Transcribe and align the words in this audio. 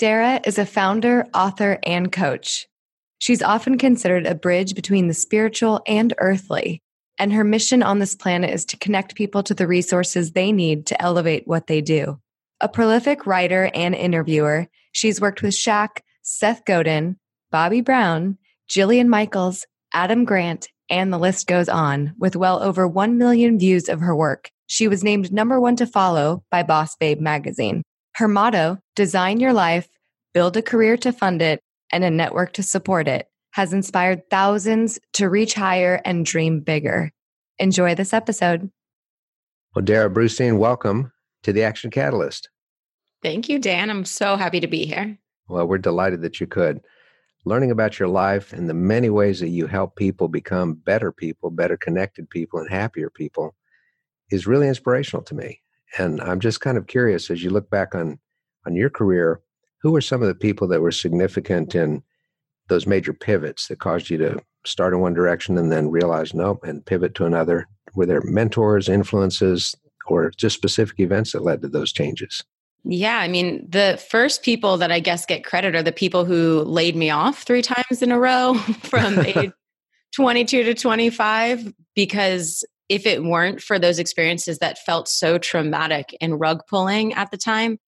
Darrah 0.00 0.40
is 0.46 0.56
a 0.56 0.64
founder, 0.64 1.26
author, 1.34 1.78
and 1.82 2.10
coach. 2.10 2.66
She's 3.18 3.42
often 3.42 3.76
considered 3.76 4.26
a 4.26 4.34
bridge 4.34 4.74
between 4.74 5.08
the 5.08 5.14
spiritual 5.14 5.82
and 5.86 6.14
earthly, 6.16 6.80
and 7.18 7.34
her 7.34 7.44
mission 7.44 7.82
on 7.82 7.98
this 7.98 8.14
planet 8.14 8.48
is 8.48 8.64
to 8.66 8.78
connect 8.78 9.14
people 9.14 9.42
to 9.42 9.52
the 9.52 9.66
resources 9.66 10.32
they 10.32 10.52
need 10.52 10.86
to 10.86 11.02
elevate 11.02 11.46
what 11.46 11.66
they 11.66 11.82
do. 11.82 12.18
A 12.62 12.68
prolific 12.68 13.26
writer 13.26 13.70
and 13.74 13.94
interviewer, 13.94 14.68
she's 14.92 15.20
worked 15.20 15.42
with 15.42 15.52
Shaq, 15.52 15.98
Seth 16.22 16.64
Godin, 16.64 17.18
Bobbi 17.52 17.84
Brown, 17.84 18.38
Jillian 18.70 19.08
Michaels, 19.08 19.66
Adam 19.92 20.24
Grant, 20.24 20.68
and 20.88 21.12
the 21.12 21.18
list 21.18 21.46
goes 21.46 21.68
on, 21.68 22.14
with 22.18 22.36
well 22.36 22.62
over 22.62 22.88
1 22.88 23.18
million 23.18 23.58
views 23.58 23.86
of 23.90 24.00
her 24.00 24.16
work. 24.16 24.50
She 24.66 24.88
was 24.88 25.04
named 25.04 25.30
number 25.30 25.60
one 25.60 25.76
to 25.76 25.86
follow 25.86 26.42
by 26.50 26.62
BossBabe 26.62 27.20
magazine. 27.20 27.82
Her 28.16 28.28
motto, 28.28 28.78
design 28.96 29.40
your 29.40 29.52
life, 29.52 29.88
build 30.34 30.56
a 30.56 30.62
career 30.62 30.96
to 30.98 31.12
fund 31.12 31.40
it, 31.42 31.62
and 31.92 32.04
a 32.04 32.10
network 32.10 32.52
to 32.54 32.62
support 32.62 33.08
it, 33.08 33.28
has 33.52 33.72
inspired 33.72 34.28
thousands 34.30 34.98
to 35.14 35.28
reach 35.28 35.54
higher 35.54 36.00
and 36.04 36.24
dream 36.24 36.60
bigger. 36.60 37.12
Enjoy 37.58 37.94
this 37.94 38.12
episode. 38.12 38.70
Well, 39.74 39.84
Darrah 39.84 40.12
Brustein, 40.12 40.58
welcome 40.58 41.12
to 41.42 41.52
the 41.52 41.62
Action 41.62 41.90
Catalyst. 41.90 42.48
Thank 43.22 43.48
you, 43.48 43.58
Dan. 43.58 43.90
I'm 43.90 44.04
so 44.04 44.36
happy 44.36 44.60
to 44.60 44.66
be 44.66 44.86
here. 44.86 45.18
Well, 45.48 45.66
we're 45.66 45.78
delighted 45.78 46.22
that 46.22 46.40
you 46.40 46.46
could. 46.46 46.80
Learning 47.44 47.70
about 47.70 47.98
your 47.98 48.08
life 48.08 48.52
and 48.52 48.68
the 48.68 48.74
many 48.74 49.10
ways 49.10 49.40
that 49.40 49.48
you 49.48 49.66
help 49.66 49.96
people 49.96 50.28
become 50.28 50.74
better 50.74 51.10
people, 51.10 51.50
better 51.50 51.76
connected 51.76 52.28
people, 52.28 52.60
and 52.60 52.70
happier 52.70 53.10
people 53.10 53.54
is 54.30 54.46
really 54.46 54.68
inspirational 54.68 55.22
to 55.24 55.34
me. 55.34 55.60
And 55.98 56.20
I'm 56.20 56.40
just 56.40 56.60
kind 56.60 56.78
of 56.78 56.86
curious 56.86 57.30
as 57.30 57.42
you 57.42 57.50
look 57.50 57.70
back 57.70 57.94
on 57.94 58.18
on 58.66 58.74
your 58.74 58.90
career, 58.90 59.40
who 59.82 59.90
were 59.90 60.00
some 60.00 60.22
of 60.22 60.28
the 60.28 60.34
people 60.34 60.68
that 60.68 60.82
were 60.82 60.92
significant 60.92 61.74
in 61.74 62.02
those 62.68 62.86
major 62.86 63.12
pivots 63.12 63.68
that 63.68 63.78
caused 63.78 64.10
you 64.10 64.18
to 64.18 64.40
start 64.64 64.92
in 64.92 65.00
one 65.00 65.14
direction 65.14 65.56
and 65.56 65.72
then 65.72 65.90
realize 65.90 66.34
nope 66.34 66.62
and 66.64 66.84
pivot 66.84 67.14
to 67.14 67.24
another? 67.24 67.66
Were 67.94 68.06
there 68.06 68.22
mentors, 68.22 68.88
influences, 68.88 69.74
or 70.06 70.30
just 70.30 70.56
specific 70.56 71.00
events 71.00 71.32
that 71.32 71.42
led 71.42 71.62
to 71.62 71.68
those 71.68 71.92
changes? 71.92 72.44
Yeah, 72.84 73.18
I 73.18 73.28
mean, 73.28 73.66
the 73.68 74.02
first 74.10 74.42
people 74.42 74.78
that 74.78 74.90
I 74.90 75.00
guess 75.00 75.26
get 75.26 75.44
credit 75.44 75.74
are 75.74 75.82
the 75.82 75.92
people 75.92 76.24
who 76.24 76.62
laid 76.62 76.96
me 76.96 77.10
off 77.10 77.42
three 77.42 77.62
times 77.62 78.02
in 78.02 78.10
a 78.10 78.18
row 78.18 78.54
from 78.82 79.18
age 79.26 79.52
22 80.14 80.64
to 80.64 80.74
25 80.74 81.72
because 81.94 82.64
if 82.90 83.06
it 83.06 83.22
weren't 83.22 83.62
for 83.62 83.78
those 83.78 84.00
experiences 84.00 84.58
that 84.58 84.76
felt 84.76 85.06
so 85.06 85.38
traumatic 85.38 86.14
and 86.20 86.40
rug 86.40 86.62
pulling 86.68 87.14
at 87.14 87.30
the 87.30 87.36
time, 87.36 87.78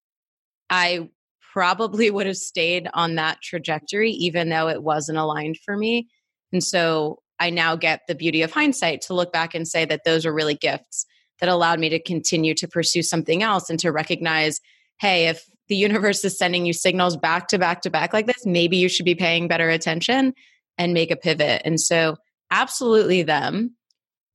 I 0.71 1.11
probably 1.53 2.09
would 2.13 2.27
have 2.27 2.37
stayed 2.37 2.89
on 2.95 3.17
that 3.17 3.43
trajectory, 3.43 4.13
even 4.13 4.49
though 4.49 4.69
it 4.69 4.83
wasn't 4.83 5.19
aligned 5.19 5.59
for 5.59 5.77
me. 5.77 6.09
And 6.53 6.63
so 6.63 7.19
I 7.41 7.51
now 7.51 7.75
get 7.75 8.03
the 8.07 8.15
beauty 8.15 8.43
of 8.43 8.53
hindsight 8.53 9.01
to 9.03 9.15
look 9.15 9.33
back 9.33 9.57
and 9.57 9.67
say 9.67 9.85
that 9.85 10.05
those 10.05 10.25
are 10.25 10.33
really 10.33 10.55
gifts 10.55 11.05
that 11.41 11.49
allowed 11.49 11.81
me 11.81 11.89
to 11.89 12.01
continue 12.01 12.55
to 12.55 12.69
pursue 12.69 13.03
something 13.03 13.43
else 13.43 13.69
and 13.69 13.81
to 13.81 13.91
recognize 13.91 14.61
hey, 15.01 15.27
if 15.27 15.45
the 15.69 15.75
universe 15.75 16.25
is 16.25 16.39
sending 16.39 16.65
you 16.65 16.73
signals 16.73 17.17
back 17.17 17.49
to 17.49 17.59
back 17.59 17.81
to 17.81 17.91
back 17.91 18.13
like 18.13 18.27
this, 18.27 18.47
maybe 18.47 18.77
you 18.77 18.89
should 18.89 19.07
be 19.07 19.17
paying 19.17 19.49
better 19.49 19.69
attention 19.69 20.33
and 20.79 20.95
make 20.95 21.11
a 21.11 21.17
pivot. 21.17 21.63
And 21.65 21.81
so, 21.81 22.19
absolutely 22.53 23.23
them. 23.23 23.75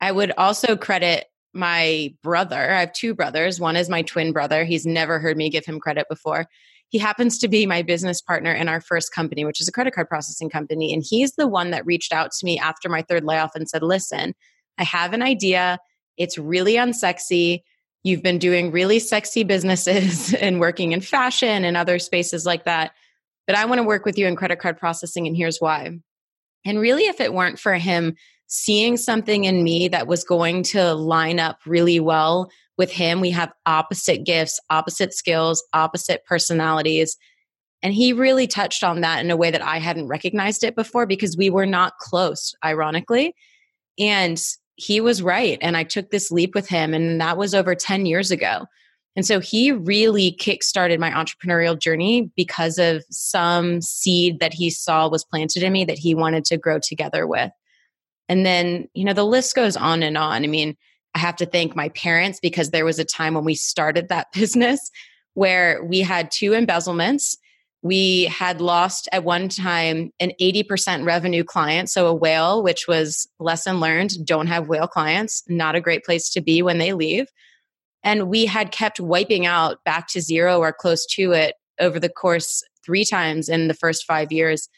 I 0.01 0.11
would 0.11 0.31
also 0.37 0.75
credit 0.75 1.25
my 1.53 2.13
brother. 2.23 2.71
I 2.71 2.79
have 2.81 2.93
two 2.93 3.13
brothers. 3.13 3.59
One 3.59 3.75
is 3.75 3.89
my 3.89 4.03
twin 4.03 4.31
brother. 4.31 4.63
He's 4.63 4.85
never 4.85 5.19
heard 5.19 5.37
me 5.37 5.49
give 5.49 5.65
him 5.65 5.79
credit 5.79 6.05
before. 6.09 6.45
He 6.89 6.99
happens 6.99 7.37
to 7.39 7.47
be 7.47 7.65
my 7.65 7.81
business 7.81 8.21
partner 8.21 8.53
in 8.53 8.69
our 8.69 8.79
first 8.79 9.13
company, 9.13 9.43
which 9.43 9.59
is 9.59 9.67
a 9.67 9.71
credit 9.71 9.93
card 9.93 10.07
processing 10.07 10.49
company. 10.49 10.93
And 10.93 11.03
he's 11.05 11.33
the 11.33 11.47
one 11.47 11.71
that 11.71 11.85
reached 11.85 12.13
out 12.13 12.31
to 12.31 12.45
me 12.45 12.57
after 12.57 12.87
my 12.87 13.01
third 13.01 13.25
layoff 13.25 13.55
and 13.55 13.67
said, 13.67 13.83
Listen, 13.83 14.33
I 14.77 14.83
have 14.83 15.13
an 15.13 15.21
idea. 15.21 15.79
It's 16.15 16.37
really 16.37 16.75
unsexy. 16.75 17.61
You've 18.03 18.23
been 18.23 18.39
doing 18.39 18.71
really 18.71 18.99
sexy 18.99 19.43
businesses 19.43 20.33
and 20.41 20.59
working 20.59 20.93
in 20.93 21.01
fashion 21.01 21.65
and 21.65 21.75
other 21.75 21.99
spaces 21.99 22.45
like 22.45 22.65
that. 22.65 22.91
But 23.47 23.57
I 23.57 23.65
want 23.65 23.79
to 23.79 23.83
work 23.83 24.05
with 24.05 24.17
you 24.17 24.27
in 24.27 24.35
credit 24.35 24.59
card 24.59 24.77
processing. 24.77 25.27
And 25.27 25.35
here's 25.35 25.59
why. 25.59 25.89
And 26.65 26.79
really, 26.79 27.03
if 27.03 27.19
it 27.19 27.33
weren't 27.33 27.59
for 27.59 27.73
him 27.73 28.15
seeing 28.47 28.97
something 28.97 29.43
in 29.43 29.63
me 29.63 29.87
that 29.89 30.07
was 30.07 30.23
going 30.23 30.63
to 30.63 30.93
line 30.93 31.39
up 31.39 31.59
really 31.65 31.99
well 31.99 32.49
with 32.77 32.91
him. 32.91 33.21
We 33.21 33.31
have 33.31 33.51
opposite 33.65 34.23
gifts, 34.23 34.59
opposite 34.69 35.13
skills, 35.13 35.63
opposite 35.73 36.23
personalities. 36.25 37.17
And 37.83 37.93
he 37.93 38.13
really 38.13 38.47
touched 38.47 38.83
on 38.83 39.01
that 39.01 39.23
in 39.23 39.29
a 39.29 39.37
way 39.37 39.51
that 39.51 39.61
I 39.61 39.77
hadn't 39.77 40.07
recognized 40.07 40.63
it 40.63 40.75
before 40.75 41.05
because 41.05 41.37
we 41.37 41.49
were 41.49 41.65
not 41.65 41.97
close, 41.99 42.55
ironically. 42.63 43.35
And 43.99 44.41
he 44.75 45.01
was 45.01 45.21
right. 45.21 45.57
And 45.61 45.75
I 45.75 45.83
took 45.83 46.09
this 46.09 46.31
leap 46.31 46.55
with 46.55 46.67
him, 46.67 46.93
and 46.93 47.19
that 47.19 47.37
was 47.37 47.53
over 47.53 47.75
10 47.75 48.05
years 48.05 48.31
ago. 48.31 48.65
And 49.15 49.25
so 49.25 49.39
he 49.39 49.71
really 49.71 50.37
kickstarted 50.39 50.99
my 50.99 51.09
entrepreneurial 51.09 51.79
journey 51.79 52.29
because 52.35 52.77
of 52.77 53.03
some 53.09 53.81
seed 53.81 54.39
that 54.39 54.53
he 54.53 54.69
saw 54.69 55.09
was 55.09 55.25
planted 55.25 55.63
in 55.63 55.73
me 55.73 55.85
that 55.85 55.97
he 55.97 56.13
wanted 56.13 56.45
to 56.45 56.57
grow 56.57 56.77
together 56.77 57.25
with. 57.25 57.51
And 58.29 58.45
then, 58.45 58.87
you 58.93 59.05
know, 59.05 59.13
the 59.13 59.25
list 59.25 59.55
goes 59.55 59.77
on 59.77 60.03
and 60.03 60.17
on. 60.17 60.43
I 60.43 60.47
mean, 60.47 60.75
I 61.15 61.19
have 61.19 61.37
to 61.37 61.45
thank 61.45 61.75
my 61.75 61.89
parents 61.89 62.39
because 62.39 62.69
there 62.69 62.85
was 62.85 62.99
a 62.99 63.05
time 63.05 63.33
when 63.33 63.45
we 63.45 63.55
started 63.55 64.09
that 64.09 64.31
business 64.33 64.91
where 65.33 65.83
we 65.83 66.01
had 66.01 66.31
two 66.31 66.53
embezzlements. 66.53 67.37
We 67.83 68.25
had 68.25 68.59
lost 68.59 69.07
at 69.11 69.23
one 69.23 69.49
time 69.49 70.11
an 70.19 70.31
80% 70.41 71.05
revenue 71.05 71.43
client. 71.43 71.89
So 71.89 72.07
a 72.07 72.13
whale, 72.13 72.63
which 72.63 72.87
was 72.87 73.27
lesson 73.39 73.79
learned, 73.79 74.25
don't 74.25 74.47
have 74.47 74.67
whale 74.67 74.87
clients, 74.87 75.43
not 75.47 75.75
a 75.75 75.81
great 75.81 76.03
place 76.03 76.29
to 76.31 76.41
be 76.41 76.61
when 76.61 76.79
they 76.79 76.93
leave. 76.93 77.27
And 78.03 78.29
we 78.29 78.45
had 78.45 78.71
kept 78.71 78.99
wiping 78.99 79.45
out 79.45 79.83
back 79.83 80.07
to 80.09 80.21
zero 80.21 80.59
or 80.59 80.73
close 80.73 81.05
to 81.11 81.33
it 81.33 81.55
over 81.79 81.99
the 81.99 82.09
course 82.09 82.63
three 82.83 83.05
times 83.05 83.49
in 83.49 83.67
the 83.67 83.73
first 83.73 84.05
five 84.05 84.31
years. 84.31 84.69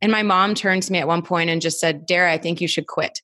And 0.00 0.12
my 0.12 0.22
mom 0.22 0.54
turned 0.54 0.84
to 0.84 0.92
me 0.92 0.98
at 0.98 1.08
one 1.08 1.22
point 1.22 1.50
and 1.50 1.60
just 1.60 1.80
said, 1.80 2.06
Darrah, 2.06 2.30
I 2.30 2.38
think 2.38 2.60
you 2.60 2.68
should 2.68 2.86
quit. 2.86 3.20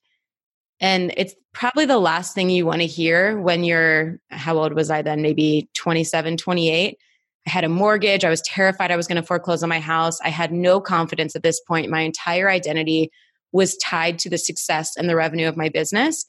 And 0.81 1.15
it's 1.17 1.35
probably 1.53 1.87
the 1.87 1.99
last 1.99 2.35
thing 2.35 2.51
you 2.51 2.67
want 2.67 2.81
to 2.81 2.87
hear 2.87 3.41
when 3.41 3.65
you're, 3.65 4.19
how 4.31 4.59
old 4.59 4.75
was 4.75 4.91
I 4.91 5.03
then? 5.03 5.23
Maybe 5.23 5.69
27, 5.75 6.37
28. 6.37 6.99
I 7.47 7.51
had 7.51 7.65
a 7.65 7.69
mortgage. 7.69 8.25
I 8.25 8.31
was 8.31 8.43
terrified 8.43 8.91
I 8.91 8.97
was 8.97 9.07
going 9.07 9.17
to 9.17 9.27
foreclose 9.27 9.63
on 9.63 9.69
my 9.69 9.81
house. 9.81 10.21
I 10.23 10.31
had 10.31 10.53
no 10.53 10.81
confidence 10.81 11.37
at 11.37 11.43
this 11.43 11.61
point. 11.61 11.91
My 11.91 12.01
entire 12.01 12.51
identity 12.51 13.11
was 13.53 13.77
tied 13.77 14.19
to 14.21 14.31
the 14.31 14.39
success 14.39 14.97
and 14.97 15.09
the 15.09 15.15
revenue 15.15 15.47
of 15.47 15.57
my 15.57 15.69
business, 15.69 16.25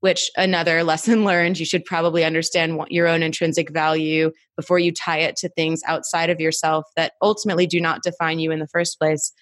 which 0.00 0.30
another 0.36 0.82
lesson 0.84 1.24
learned. 1.24 1.60
You 1.60 1.66
should 1.66 1.84
probably 1.84 2.24
understand 2.24 2.80
your 2.88 3.06
own 3.06 3.22
intrinsic 3.22 3.70
value 3.70 4.32
before 4.56 4.78
you 4.78 4.90
tie 4.90 5.18
it 5.18 5.36
to 5.36 5.48
things 5.50 5.82
outside 5.86 6.30
of 6.30 6.40
yourself 6.40 6.84
that 6.96 7.12
ultimately 7.22 7.66
do 7.66 7.80
not 7.80 8.02
define 8.02 8.40
you 8.40 8.50
in 8.50 8.58
the 8.58 8.68
first 8.68 8.98
place. 8.98 9.32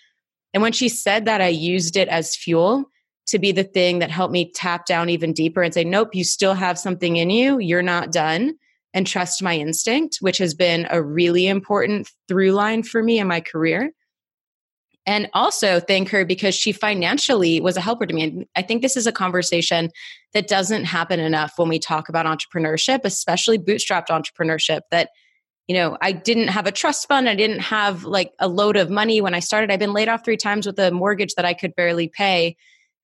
And 0.54 0.62
when 0.62 0.72
she 0.72 0.88
said 0.88 1.25
that, 1.25 1.40
I 1.40 1.49
used 1.49 1.96
it 1.96 2.08
as 2.08 2.37
fuel 2.37 2.84
to 3.26 3.38
be 3.38 3.52
the 3.52 3.64
thing 3.64 4.00
that 4.00 4.10
helped 4.10 4.32
me 4.32 4.50
tap 4.52 4.87
down 4.87 5.08
even 5.08 5.32
deeper 5.32 5.62
and 5.62 5.72
say, 5.72 5.84
nope, 5.84 6.14
you 6.14 6.25
still 6.25 6.54
have 6.54 6.78
something 6.78 7.16
in 7.16 7.31
you. 7.31 7.58
You're 7.58 7.82
not 7.82 8.12
done. 8.12 8.54
And 8.94 9.06
trust 9.06 9.43
my 9.43 9.56
instinct, 9.56 10.19
which 10.20 10.37
has 10.37 10.52
been 10.52 10.87
a 10.90 11.02
really 11.02 11.46
important 11.46 12.10
through 12.28 12.52
line 12.52 12.82
for 12.82 13.02
me 13.02 13.19
in 13.19 13.26
my 13.26 13.40
career. 13.40 13.90
And 15.06 15.31
also 15.32 15.81
thank 15.81 16.10
her 16.10 16.25
because 16.25 16.55
she 16.55 16.72
financially 16.72 17.60
was 17.60 17.76
a 17.76 17.81
helper 17.81 18.06
to 18.06 18.14
me. 18.14 18.22
And 18.22 18.46
I 18.55 18.62
think 18.62 18.82
this 18.82 18.96
is 18.96 19.06
a 19.06 19.12
conversation 19.12 19.90
that 20.34 20.46
doesn't 20.46 20.84
happen 20.84 21.20
enough 21.20 21.55
when 21.56 21.69
we 21.69 21.78
talk 21.78 22.08
about 22.08 22.26
entrepreneurship, 22.26 23.00
especially 23.05 23.58
bootstrapped 23.58 24.08
entrepreneurship, 24.08 24.82
that 24.90 25.08
you 25.72 25.78
know, 25.78 25.96
I 26.02 26.12
didn't 26.12 26.48
have 26.48 26.66
a 26.66 26.70
trust 26.70 27.08
fund. 27.08 27.30
I 27.30 27.34
didn't 27.34 27.60
have 27.60 28.04
like 28.04 28.34
a 28.38 28.46
load 28.46 28.76
of 28.76 28.90
money 28.90 29.22
when 29.22 29.32
I 29.32 29.38
started. 29.38 29.70
I've 29.70 29.78
been 29.78 29.94
laid 29.94 30.06
off 30.06 30.22
three 30.22 30.36
times 30.36 30.66
with 30.66 30.78
a 30.78 30.90
mortgage 30.90 31.32
that 31.36 31.46
I 31.46 31.54
could 31.54 31.74
barely 31.74 32.08
pay 32.08 32.56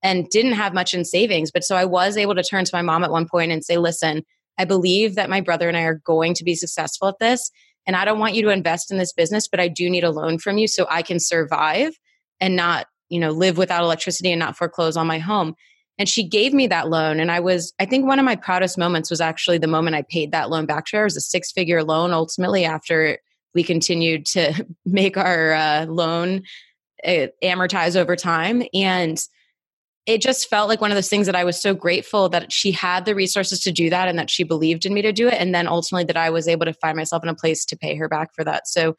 and 0.02 0.28
didn't 0.28 0.52
have 0.52 0.74
much 0.74 0.92
in 0.92 1.06
savings. 1.06 1.50
But 1.50 1.64
so 1.64 1.76
I 1.76 1.86
was 1.86 2.18
able 2.18 2.34
to 2.34 2.42
turn 2.42 2.66
to 2.66 2.74
my 2.74 2.82
mom 2.82 3.04
at 3.04 3.10
one 3.10 3.26
point 3.26 3.52
and 3.52 3.64
say, 3.64 3.78
listen, 3.78 4.22
I 4.58 4.66
believe 4.66 5.14
that 5.14 5.30
my 5.30 5.40
brother 5.40 5.66
and 5.66 5.78
I 5.78 5.84
are 5.84 6.02
going 6.04 6.34
to 6.34 6.44
be 6.44 6.54
successful 6.54 7.08
at 7.08 7.18
this. 7.20 7.50
and 7.86 7.96
I 7.96 8.04
don't 8.04 8.18
want 8.18 8.34
you 8.34 8.42
to 8.42 8.50
invest 8.50 8.90
in 8.90 8.98
this 8.98 9.14
business, 9.14 9.48
but 9.48 9.60
I 9.60 9.68
do 9.68 9.88
need 9.88 10.04
a 10.04 10.10
loan 10.10 10.38
from 10.38 10.58
you 10.58 10.68
so 10.68 10.86
I 10.90 11.00
can 11.00 11.18
survive 11.18 11.94
and 12.38 12.54
not, 12.54 12.86
you 13.08 13.18
know, 13.18 13.30
live 13.30 13.56
without 13.56 13.82
electricity 13.82 14.30
and 14.30 14.38
not 14.38 14.58
foreclose 14.58 14.98
on 14.98 15.06
my 15.06 15.18
home. 15.18 15.54
And 15.98 16.08
she 16.08 16.22
gave 16.22 16.54
me 16.54 16.68
that 16.68 16.88
loan. 16.88 17.18
And 17.18 17.30
I 17.30 17.40
was, 17.40 17.72
I 17.80 17.84
think 17.84 18.06
one 18.06 18.18
of 18.18 18.24
my 18.24 18.36
proudest 18.36 18.78
moments 18.78 19.10
was 19.10 19.20
actually 19.20 19.58
the 19.58 19.66
moment 19.66 19.96
I 19.96 20.02
paid 20.02 20.32
that 20.32 20.48
loan 20.48 20.64
back 20.64 20.86
to 20.86 20.96
her. 20.96 21.02
It 21.02 21.06
was 21.06 21.16
a 21.16 21.20
six 21.20 21.50
figure 21.50 21.82
loan 21.82 22.12
ultimately 22.12 22.64
after 22.64 23.18
we 23.54 23.64
continued 23.64 24.24
to 24.26 24.66
make 24.86 25.16
our 25.16 25.52
uh, 25.52 25.86
loan 25.86 26.42
uh, 27.04 27.26
amortize 27.42 27.96
over 27.96 28.16
time. 28.16 28.62
And 28.72 29.20
it 30.06 30.22
just 30.22 30.48
felt 30.48 30.68
like 30.68 30.80
one 30.80 30.90
of 30.90 30.94
those 30.94 31.10
things 31.10 31.26
that 31.26 31.36
I 31.36 31.44
was 31.44 31.60
so 31.60 31.74
grateful 31.74 32.30
that 32.30 32.50
she 32.50 32.70
had 32.70 33.04
the 33.04 33.14
resources 33.14 33.60
to 33.60 33.72
do 33.72 33.90
that 33.90 34.08
and 34.08 34.18
that 34.18 34.30
she 34.30 34.42
believed 34.42 34.86
in 34.86 34.94
me 34.94 35.02
to 35.02 35.12
do 35.12 35.28
it. 35.28 35.34
And 35.34 35.54
then 35.54 35.68
ultimately 35.68 36.04
that 36.04 36.16
I 36.16 36.30
was 36.30 36.48
able 36.48 36.64
to 36.64 36.72
find 36.72 36.96
myself 36.96 37.22
in 37.22 37.28
a 37.28 37.34
place 37.34 37.66
to 37.66 37.76
pay 37.76 37.94
her 37.96 38.08
back 38.08 38.34
for 38.34 38.42
that. 38.44 38.68
So 38.68 38.96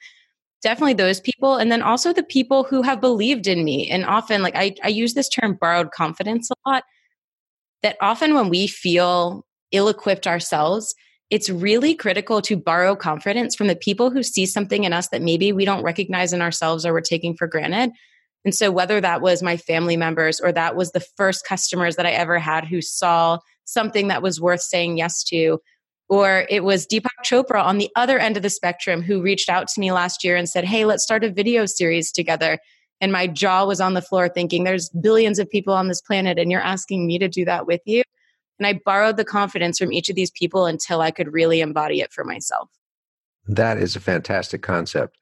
definitely 0.61 0.93
those 0.93 1.19
people. 1.19 1.55
And 1.55 1.71
then 1.71 1.81
also 1.81 2.13
the 2.13 2.23
people 2.23 2.63
who 2.63 2.81
have 2.81 3.01
believed 3.01 3.47
in 3.47 3.63
me. 3.63 3.89
And 3.89 4.05
often, 4.05 4.41
like 4.41 4.55
I, 4.55 4.75
I 4.83 4.89
use 4.89 5.13
this 5.13 5.29
term 5.29 5.57
borrowed 5.59 5.91
confidence 5.91 6.49
a 6.51 6.69
lot, 6.69 6.83
that 7.81 7.97
often 8.01 8.33
when 8.33 8.49
we 8.49 8.67
feel 8.67 9.45
ill 9.71 9.87
equipped 9.87 10.27
ourselves, 10.27 10.93
it's 11.29 11.49
really 11.49 11.93
critical 11.93 12.41
to 12.41 12.57
borrow 12.57 12.95
confidence 12.95 13.55
from 13.55 13.67
the 13.67 13.75
people 13.75 14.09
who 14.09 14.23
see 14.23 14.45
something 14.45 14.83
in 14.83 14.93
us 14.93 15.09
that 15.09 15.21
maybe 15.21 15.51
we 15.51 15.63
don't 15.63 15.83
recognize 15.83 16.33
in 16.33 16.41
ourselves 16.41 16.85
or 16.85 16.93
we're 16.93 17.01
taking 17.01 17.35
for 17.35 17.47
granted 17.47 17.91
and 18.45 18.55
so, 18.55 18.71
whether 18.71 19.01
that 19.01 19.21
was 19.21 19.43
my 19.43 19.57
family 19.57 19.97
members 19.97 20.39
or 20.39 20.51
that 20.51 20.75
was 20.75 20.91
the 20.91 21.05
first 21.17 21.45
customers 21.45 21.95
that 21.97 22.05
I 22.05 22.11
ever 22.11 22.39
had 22.39 22.65
who 22.65 22.81
saw 22.81 23.39
something 23.65 24.07
that 24.07 24.21
was 24.21 24.39
worth 24.39 24.61
saying 24.61 24.97
yes 24.97 25.23
to, 25.25 25.59
or 26.09 26.47
it 26.49 26.63
was 26.63 26.87
Deepak 26.87 27.23
Chopra 27.23 27.63
on 27.63 27.77
the 27.77 27.89
other 27.95 28.17
end 28.17 28.35
of 28.35 28.43
the 28.43 28.49
spectrum 28.49 29.01
who 29.01 29.21
reached 29.21 29.47
out 29.47 29.67
to 29.69 29.79
me 29.79 29.91
last 29.91 30.23
year 30.23 30.35
and 30.35 30.49
said, 30.49 30.65
Hey, 30.65 30.85
let's 30.85 31.03
start 31.03 31.23
a 31.23 31.31
video 31.31 31.65
series 31.65 32.11
together. 32.11 32.57
And 32.99 33.11
my 33.11 33.27
jaw 33.27 33.65
was 33.65 33.79
on 33.79 33.93
the 33.93 34.01
floor 34.01 34.27
thinking, 34.27 34.63
There's 34.63 34.89
billions 34.89 35.39
of 35.39 35.49
people 35.49 35.73
on 35.73 35.87
this 35.87 36.01
planet, 36.01 36.39
and 36.39 36.51
you're 36.51 36.61
asking 36.61 37.05
me 37.05 37.19
to 37.19 37.29
do 37.29 37.45
that 37.45 37.67
with 37.67 37.81
you. 37.85 38.03
And 38.57 38.67
I 38.67 38.79
borrowed 38.83 39.17
the 39.17 39.23
confidence 39.23 39.77
from 39.77 39.93
each 39.93 40.09
of 40.09 40.15
these 40.15 40.31
people 40.31 40.65
until 40.65 40.99
I 40.99 41.11
could 41.11 41.31
really 41.31 41.61
embody 41.61 42.01
it 42.01 42.11
for 42.11 42.25
myself. 42.25 42.69
That 43.47 43.77
is 43.77 43.95
a 43.95 44.01
fantastic 44.01 44.61
concept. 44.61 45.17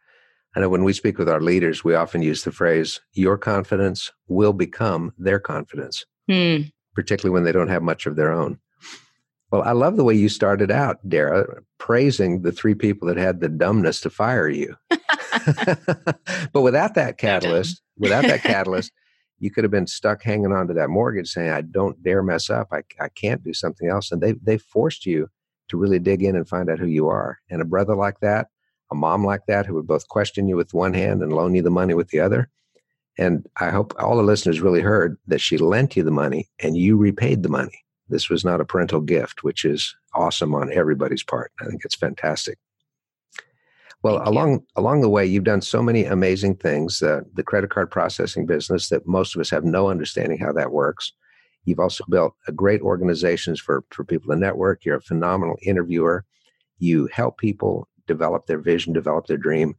I 0.56 0.62
know 0.62 0.70
when 0.70 0.84
we 0.84 0.94
speak 0.94 1.20
with 1.20 1.30
our 1.30 1.42
leaders, 1.42 1.84
we 1.84 1.94
often 1.94 2.22
use 2.24 2.44
the 2.44 2.52
phrase, 2.52 3.00
your 3.14 3.38
confidence 3.38 4.12
will 4.28 4.54
become 4.54 5.14
their 5.18 5.40
confidence, 5.40 6.04
hmm. 6.28 6.62
particularly 6.96 7.34
when 7.34 7.44
they 7.44 7.52
don't 7.52 7.68
have 7.68 7.84
much 7.84 8.08
of 8.08 8.16
their 8.16 8.32
own. 8.32 8.60
Well, 9.52 9.62
I 9.64 9.72
love 9.72 9.96
the 9.96 10.04
way 10.04 10.14
you 10.14 10.28
started 10.28 10.72
out, 10.72 10.98
Darrah, 11.08 11.62
praising 11.78 12.42
the 12.42 12.52
three 12.52 12.76
people 12.76 13.08
that 13.08 13.18
had 13.18 13.40
the 13.40 13.48
dumbness 13.48 14.02
to 14.02 14.10
fire 14.10 14.50
you. 14.50 14.76
but 14.90 16.62
without 16.62 16.96
that 16.96 17.18
catalyst, 17.18 17.82
without 17.98 18.24
that 18.24 18.44
catalyst, 18.44 18.92
you 19.40 19.50
could 19.50 19.64
have 19.64 19.72
been 19.72 19.88
stuck 19.88 20.22
hanging 20.22 20.52
on 20.52 20.68
to 20.68 20.74
that 20.74 20.90
mortgage 20.90 21.30
saying, 21.30 21.52
I 21.52 21.62
don't 21.62 22.02
dare 22.04 22.24
mess 22.24 22.50
up. 22.50 22.68
I, 22.72 22.82
I 23.00 23.08
can't 23.10 23.44
do 23.44 23.54
something 23.54 23.88
else. 23.88 24.12
And 24.12 24.22
they, 24.22 24.34
they 24.34 24.58
forced 24.58 25.06
you 25.06 25.30
to 25.70 25.78
really 25.78 26.00
dig 26.00 26.24
in 26.24 26.36
and 26.36 26.48
find 26.48 26.70
out 26.70 26.80
who 26.80 26.88
you 26.88 27.08
are. 27.08 27.40
And 27.50 27.62
a 27.62 27.66
brother 27.66 27.96
like 27.96 28.20
that, 28.22 28.48
a 28.92 28.96
mom 28.96 29.26
like 29.26 29.46
that 29.48 29.66
who 29.66 29.76
would 29.76 29.88
both 29.88 30.08
question 30.08 30.48
you 30.48 30.56
with 30.56 30.74
one 30.74 30.94
hand 30.94 31.22
and 31.22 31.32
loan 31.32 31.56
you 31.56 31.62
the 31.62 31.70
money 31.70 31.94
with 31.94 32.10
the 32.10 32.20
other. 32.20 32.50
And 33.18 33.48
I 33.60 33.70
hope 33.70 33.94
all 34.00 34.16
the 34.18 34.24
listeners 34.24 34.62
really 34.62 34.82
heard 34.82 35.18
that 35.28 35.42
she 35.42 35.58
lent 35.58 35.96
you 35.96 36.04
the 36.04 36.12
money 36.12 36.50
and 36.60 36.78
you 36.78 36.98
repaid 36.98 37.44
the 37.44 37.50
money. 37.50 37.84
This 38.10 38.30
was 38.30 38.46
not 38.46 38.62
a 38.62 38.66
parental 38.66 39.02
gift, 39.02 39.44
which 39.44 39.66
is 39.66 39.96
awesome 40.14 40.56
on 40.56 40.72
everybody's 40.72 41.24
part. 41.24 41.52
I 41.60 41.66
think 41.66 41.82
it's 41.84 41.96
fantastic. 41.96 42.58
Well, 44.04 44.18
Thank 44.18 44.28
along 44.28 44.52
you. 44.54 44.66
along 44.76 45.02
the 45.02 45.10
way, 45.10 45.26
you've 45.26 45.44
done 45.44 45.62
so 45.62 45.82
many 45.82 46.06
amazing 46.06 46.56
things. 46.58 47.02
Uh, 47.02 47.22
the 47.34 47.44
credit 47.44 47.70
card 47.72 47.90
processing 47.90 48.46
business 48.46 48.90
that 48.90 49.08
most 49.08 49.36
of 49.36 49.42
us 49.42 49.50
have 49.50 49.64
no 49.66 49.90
understanding 49.90 50.38
how 50.38 50.54
that 50.54 50.72
works. 50.72 51.12
You've 51.66 51.80
also 51.80 52.06
built 52.10 52.34
a 52.48 52.52
great 52.52 52.82
organizations 52.82 53.60
for 53.60 53.84
for 53.90 54.04
people 54.04 54.34
to 54.34 54.40
network. 54.40 54.86
You're 54.86 54.98
a 54.98 55.02
phenomenal 55.02 55.58
interviewer. 55.64 56.26
You 56.78 57.10
help 57.12 57.38
people 57.38 57.88
develop 58.06 58.46
their 58.46 58.60
vision, 58.60 58.94
develop 58.94 59.26
their 59.26 59.38
dream. 59.38 59.76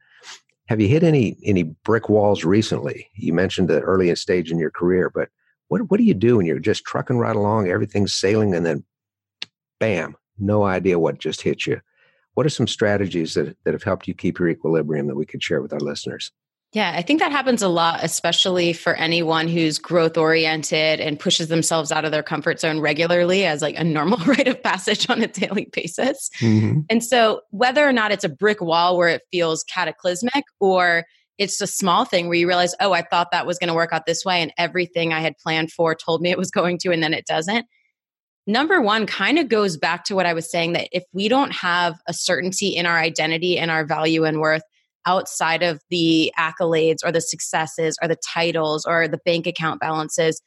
Have 0.67 0.81
you 0.81 0.89
hit 0.89 1.03
any 1.03 1.37
any 1.45 1.63
brick 1.63 2.09
walls 2.09 2.45
recently? 2.45 3.09
You 3.15 3.33
mentioned 3.33 3.69
the 3.69 3.81
early 3.81 4.15
stage 4.17 4.51
in 4.51 4.59
your 4.59 4.71
career, 4.71 5.11
but 5.15 5.31
what 5.69 5.91
what 5.91 5.99
do 5.99 6.05
you 6.05 6.15
do 6.15 6.37
when 6.37 6.47
you're 6.47 6.59
just 6.59 6.85
trucking 6.85 7.19
right 7.19 7.37
along, 7.37 7.69
everything's 7.69 8.15
sailing, 8.15 8.55
and 8.55 8.67
then 8.67 8.85
bam, 9.79 10.17
no 10.39 10.65
idea 10.65 10.99
what 10.99 11.19
just 11.19 11.43
hit 11.43 11.67
you? 11.67 11.81
What 12.35 12.47
are 12.47 12.51
some 12.51 12.69
strategies 12.69 13.35
that, 13.35 13.57
that 13.65 13.75
have 13.75 13.83
helped 13.83 14.07
you 14.07 14.15
keep 14.15 14.39
your 14.39 14.49
equilibrium 14.49 15.09
that 15.09 15.17
we 15.17 15.27
could 15.27 15.43
share 15.43 15.61
with 15.61 15.73
our 15.73 15.81
listeners? 15.81 16.31
Yeah, 16.73 16.93
I 16.95 17.01
think 17.01 17.21
that 17.21 17.33
happens 17.33 17.63
a 17.63 17.69
lot, 17.69 18.01
especially 18.03 18.75
for 18.75 18.95
anyone 18.95 19.49
who's 19.49 19.79
growth 19.79 20.19
oriented 20.19 21.01
and 21.01 21.19
pushes 21.19 21.49
themselves 21.49 21.91
out 21.91 22.05
of 22.05 22.13
their 22.13 22.23
comfort 22.23 22.61
zone 22.61 22.81
regularly 22.81 23.47
as 23.47 23.63
like 23.63 23.79
a 23.79 23.85
normal 23.85 24.19
rite 24.27 24.49
of 24.49 24.63
passage 24.63 25.09
on 25.09 25.23
a 25.23 25.29
daily 25.29 25.71
basis. 25.73 26.29
Mm-hmm. 26.41 26.81
And 26.91 27.03
so, 27.03 27.41
whether 27.51 27.89
or 27.89 27.93
not 27.93 28.13
it's 28.13 28.25
a 28.25 28.29
brick 28.29 28.61
wall 28.61 28.99
where 28.99 29.09
it 29.09 29.23
feels 29.33 29.65
cataclysmic 29.65 30.45
or 30.61 31.05
it's 31.39 31.61
a 31.61 31.67
small 31.67 32.05
thing 32.05 32.27
where 32.27 32.37
you 32.37 32.47
realize, 32.47 32.75
oh, 32.81 32.93
I 32.93 33.03
thought 33.03 33.31
that 33.31 33.47
was 33.47 33.59
going 33.59 33.69
to 33.69 33.75
work 33.75 33.93
out 33.93 34.07
this 34.07 34.25
way, 34.25 34.43
and 34.43 34.53
everything 34.59 35.13
I 35.13 35.21
had 35.21 35.39
planned 35.39 35.73
for 35.73 35.95
told 35.95 36.21
me 36.21 36.31
it 36.31 36.39
was 36.39 36.51
going 36.53 36.79
to, 36.79 36.93
and 36.93 37.03
then 37.03 37.15
it 37.15 37.27
doesn't. 37.27 37.67
Number 38.47 38.81
one 38.81 39.07
kind 39.07 39.39
of 39.39 39.49
goes 39.49 39.77
back 39.77 40.05
to 40.05 40.15
what 40.15 40.25
I 40.25 40.33
was 40.33 40.51
saying 40.51 40.73
that 40.73 40.89
if 40.91 41.05
we 41.13 41.29
don't 41.29 41.53
have 41.53 41.97
a 42.07 42.15
certainty 42.15 42.69
in 42.69 42.87
our 42.87 42.97
identity 42.99 43.59
and 43.59 43.71
our 43.71 43.85
value 43.85 44.25
and 44.25 44.41
worth, 44.41 44.63
outside 45.07 45.63
of 45.63 45.81
the 45.89 46.33
accolades 46.39 46.99
or 47.03 47.11
the 47.11 47.21
successes 47.21 47.97
or 48.03 48.09
the 48.09 48.17
titles 48.17 48.85
or 48.85 49.09
the 49.09 49.19
bank 49.25 49.47
account 49.47 49.81
balances, 49.81 50.41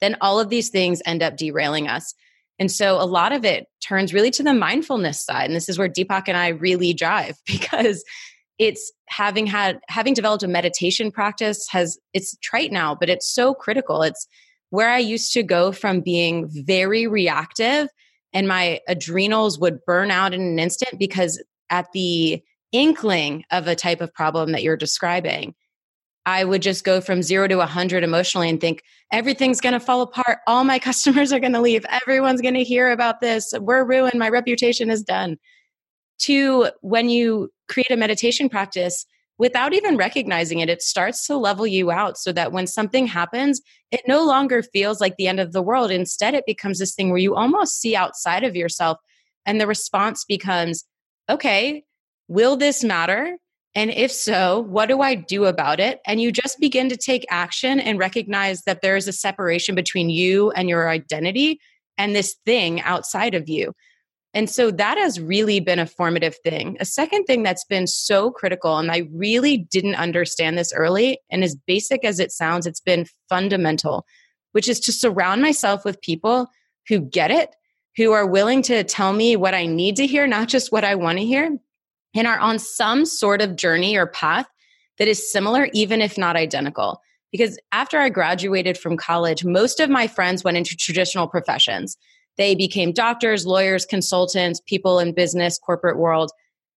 then 0.00 0.16
all 0.20 0.40
of 0.40 0.48
these 0.48 0.68
things 0.68 1.00
end 1.06 1.22
up 1.22 1.36
derailing 1.36 1.86
us. 1.86 2.14
And 2.58 2.70
so 2.70 3.00
a 3.00 3.06
lot 3.06 3.32
of 3.32 3.44
it 3.44 3.66
turns 3.86 4.12
really 4.12 4.30
to 4.32 4.42
the 4.42 4.52
mindfulness 4.52 5.24
side. 5.24 5.46
And 5.46 5.54
this 5.54 5.68
is 5.68 5.78
where 5.78 5.88
Deepak 5.88 6.24
and 6.26 6.36
I 6.36 6.48
really 6.48 6.92
drive 6.94 7.36
because 7.46 8.04
it's 8.60 8.92
having 9.08 9.46
had 9.46 9.80
having 9.88 10.12
developed 10.12 10.42
a 10.42 10.48
meditation 10.48 11.10
practice 11.10 11.66
has 11.70 11.98
it's 12.12 12.36
trite 12.42 12.70
now, 12.70 12.94
but 12.94 13.08
it's 13.08 13.28
so 13.28 13.54
critical. 13.54 14.02
It's 14.02 14.28
where 14.68 14.90
I 14.90 14.98
used 14.98 15.32
to 15.32 15.42
go 15.42 15.72
from 15.72 16.02
being 16.02 16.46
very 16.66 17.06
reactive 17.06 17.88
and 18.34 18.46
my 18.46 18.80
adrenals 18.86 19.58
would 19.58 19.84
burn 19.86 20.10
out 20.10 20.34
in 20.34 20.42
an 20.42 20.58
instant 20.58 20.98
because 20.98 21.42
at 21.70 21.90
the 21.92 22.42
inkling 22.70 23.44
of 23.50 23.66
a 23.66 23.74
type 23.74 24.02
of 24.02 24.12
problem 24.12 24.52
that 24.52 24.62
you're 24.62 24.76
describing, 24.76 25.54
I 26.26 26.44
would 26.44 26.60
just 26.60 26.84
go 26.84 27.00
from 27.00 27.22
zero 27.22 27.48
to 27.48 27.56
100 27.56 28.04
emotionally 28.04 28.50
and 28.50 28.60
think 28.60 28.82
everything's 29.10 29.62
going 29.62 29.72
to 29.72 29.80
fall 29.80 30.02
apart. 30.02 30.40
All 30.46 30.64
my 30.64 30.78
customers 30.90 31.32
are 31.32 31.40
going 31.40 31.54
to 31.54 31.62
leave. 31.62 31.86
Everyone's 31.88 32.42
going 32.42 32.54
to 32.54 32.62
hear 32.62 32.90
about 32.90 33.20
this. 33.20 33.54
We're 33.58 33.84
ruined. 33.84 34.18
My 34.18 34.28
reputation 34.28 34.90
is 34.90 35.02
done. 35.02 35.38
To 36.24 36.68
when 36.82 37.08
you 37.08 37.50
create 37.70 37.90
a 37.90 37.96
meditation 37.96 38.48
practice, 38.48 39.06
without 39.38 39.72
even 39.72 39.96
recognizing 39.96 40.58
it, 40.58 40.68
it 40.68 40.82
starts 40.82 41.26
to 41.26 41.36
level 41.36 41.66
you 41.66 41.90
out 41.90 42.18
so 42.18 42.32
that 42.32 42.52
when 42.52 42.66
something 42.66 43.06
happens, 43.06 43.62
it 43.90 44.02
no 44.06 44.22
longer 44.24 44.62
feels 44.62 45.00
like 45.00 45.16
the 45.16 45.28
end 45.28 45.40
of 45.40 45.52
the 45.52 45.62
world. 45.62 45.90
Instead, 45.90 46.34
it 46.34 46.44
becomes 46.46 46.78
this 46.78 46.94
thing 46.94 47.08
where 47.08 47.18
you 47.18 47.34
almost 47.34 47.80
see 47.80 47.96
outside 47.96 48.44
of 48.44 48.54
yourself. 48.54 48.98
And 49.46 49.58
the 49.58 49.66
response 49.66 50.26
becomes, 50.26 50.84
okay, 51.30 51.84
Will 52.30 52.56
this 52.56 52.84
matter? 52.84 53.38
And 53.74 53.90
if 53.90 54.12
so, 54.12 54.60
what 54.60 54.86
do 54.86 55.00
I 55.00 55.16
do 55.16 55.46
about 55.46 55.80
it? 55.80 55.98
And 56.06 56.20
you 56.20 56.30
just 56.30 56.60
begin 56.60 56.88
to 56.88 56.96
take 56.96 57.26
action 57.28 57.80
and 57.80 57.98
recognize 57.98 58.62
that 58.62 58.82
there 58.82 58.94
is 58.94 59.08
a 59.08 59.12
separation 59.12 59.74
between 59.74 60.10
you 60.10 60.52
and 60.52 60.68
your 60.68 60.88
identity 60.88 61.58
and 61.98 62.14
this 62.14 62.36
thing 62.46 62.80
outside 62.82 63.34
of 63.34 63.48
you. 63.48 63.72
And 64.32 64.48
so 64.48 64.70
that 64.70 64.96
has 64.96 65.20
really 65.20 65.58
been 65.58 65.80
a 65.80 65.86
formative 65.86 66.36
thing. 66.44 66.76
A 66.78 66.84
second 66.84 67.24
thing 67.24 67.42
that's 67.42 67.64
been 67.64 67.86
so 67.86 68.30
critical, 68.30 68.78
and 68.78 68.90
I 68.90 69.08
really 69.12 69.56
didn't 69.56 69.96
understand 69.96 70.56
this 70.56 70.72
early, 70.72 71.18
and 71.30 71.42
as 71.42 71.56
basic 71.56 72.04
as 72.04 72.20
it 72.20 72.30
sounds, 72.30 72.66
it's 72.66 72.80
been 72.80 73.06
fundamental, 73.28 74.06
which 74.52 74.68
is 74.68 74.78
to 74.80 74.92
surround 74.92 75.42
myself 75.42 75.84
with 75.84 76.00
people 76.00 76.48
who 76.88 77.00
get 77.00 77.32
it, 77.32 77.54
who 77.96 78.12
are 78.12 78.26
willing 78.26 78.62
to 78.62 78.84
tell 78.84 79.12
me 79.12 79.34
what 79.34 79.54
I 79.54 79.66
need 79.66 79.96
to 79.96 80.06
hear, 80.06 80.28
not 80.28 80.48
just 80.48 80.70
what 80.70 80.84
I 80.84 80.94
want 80.94 81.18
to 81.18 81.24
hear, 81.24 81.58
and 82.14 82.26
are 82.26 82.38
on 82.38 82.60
some 82.60 83.04
sort 83.04 83.42
of 83.42 83.56
journey 83.56 83.96
or 83.96 84.06
path 84.06 84.46
that 84.98 85.08
is 85.08 85.32
similar, 85.32 85.68
even 85.72 86.00
if 86.00 86.16
not 86.16 86.36
identical. 86.36 87.00
Because 87.32 87.58
after 87.72 87.98
I 87.98 88.10
graduated 88.10 88.76
from 88.78 88.96
college, 88.96 89.44
most 89.44 89.80
of 89.80 89.90
my 89.90 90.06
friends 90.06 90.44
went 90.44 90.56
into 90.56 90.76
traditional 90.76 91.26
professions. 91.26 91.96
They 92.36 92.54
became 92.54 92.92
doctors, 92.92 93.46
lawyers, 93.46 93.84
consultants, 93.84 94.60
people 94.66 94.98
in 94.98 95.12
business, 95.12 95.58
corporate 95.58 95.98
world. 95.98 96.30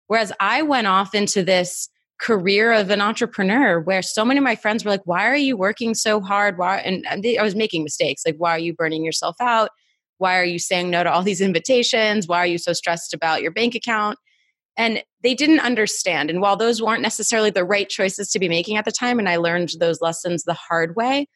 Whereas 0.07 0.33
I 0.41 0.63
went 0.63 0.87
off 0.87 1.15
into 1.15 1.43
this 1.43 1.89
career 2.21 2.73
of 2.73 2.91
an 2.91 3.01
entrepreneur 3.01 3.81
where 3.81 4.03
so 4.03 4.25
many 4.25 4.39
of 4.39 4.45
my 4.45 4.57
friends 4.57 4.85
were 4.85 4.91
like, 4.91 5.07
why 5.07 5.27
are 5.27 5.37
you 5.37 5.57
working 5.57 5.95
so 5.95 6.21
hard? 6.21 6.59
Why? 6.59 6.79
And 6.79 7.07
I 7.09 7.43
was 7.43 7.55
making 7.55 7.83
mistakes. 7.83 8.23
Like, 8.27 8.37
why 8.37 8.51
are 8.51 8.59
you 8.59 8.75
burning 8.75 9.05
yourself 9.05 9.37
out? 9.41 9.71
Why 10.19 10.39
are 10.39 10.45
you 10.45 10.59
saying 10.59 10.91
no 10.91 11.03
to 11.03 11.11
all 11.11 11.23
these 11.23 11.41
invitations? 11.41 12.29
Why 12.29 12.39
are 12.39 12.47
you 12.47 12.59
so 12.59 12.75
stressed 12.75 13.15
about 13.15 13.41
your 13.41 13.51
bank 13.51 13.75
account? 13.75 14.19
And 14.77 15.03
they 15.23 15.35
didn't 15.35 15.61
understand. 15.61 16.31
And 16.31 16.41
while 16.41 16.57
those 16.57 16.83
weren't 16.83 17.03
necessarily 17.03 17.51
the 17.51 17.65
right 17.65 17.89
choices 17.89 18.31
to 18.31 18.39
be 18.39 18.49
making 18.49 18.77
at 18.77 18.85
the 18.85 18.93
time, 18.93 19.19
and 19.19 19.29
I 19.29 19.37
learned 19.37 19.71
those 19.79 20.01
lessons 20.01 20.45
the 20.45 20.55
hard 20.55 20.97
way, 20.97 21.27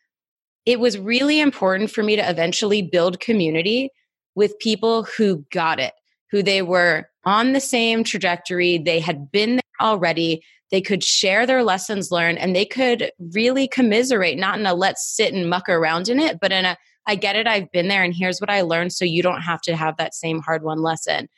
it 0.67 0.81
was 0.81 0.99
really 0.99 1.41
important 1.41 1.91
for 1.91 2.03
me 2.03 2.17
to 2.17 2.29
eventually 2.29 2.83
build 2.83 3.21
community 3.21 3.91
with 4.35 4.59
people 4.59 5.05
who 5.05 5.45
got 5.53 5.79
it, 5.79 5.95
who 6.31 6.43
they 6.43 6.63
were 6.63 7.09
on 7.25 7.53
the 7.53 7.61
same 7.61 8.05
trajectory, 8.05 8.79
they 8.79 9.01
had 9.01 9.31
been 9.31 9.57
there 9.57 9.63
already, 9.81 10.43
they 10.71 10.81
could 10.81 11.05
share 11.05 11.47
their 11.47 11.63
lessons 11.63 12.11
learned, 12.11 12.39
and 12.39 12.55
they 12.55 12.65
could 12.65 13.11
really 13.33 13.69
commiserate, 13.69 14.39
not 14.39 14.59
in 14.59 14.67
a 14.67 14.75
let's 14.75 15.15
sit 15.15 15.33
and 15.33 15.49
muck 15.49 15.69
around 15.69 16.09
in 16.09 16.19
it, 16.19 16.39
but 16.41 16.53
in 16.53 16.65
a 16.65 16.77
I 17.07 17.17
get 17.17 17.37
it, 17.37 17.47
I've 17.47 17.71
been 17.71 17.89
there, 17.89 18.03
and 18.03 18.15
here's 18.15 18.41
what 18.41 18.51
I 18.51 18.63
learned, 18.63 18.93
so 18.93 19.05
you 19.05 19.23
don't 19.23 19.43
have 19.43 19.61
to 19.63 19.77
have 19.77 19.97
that 19.99 20.15
same 20.15 20.41
hard 20.41 20.63
won 20.63 20.81
lesson. 20.83 21.29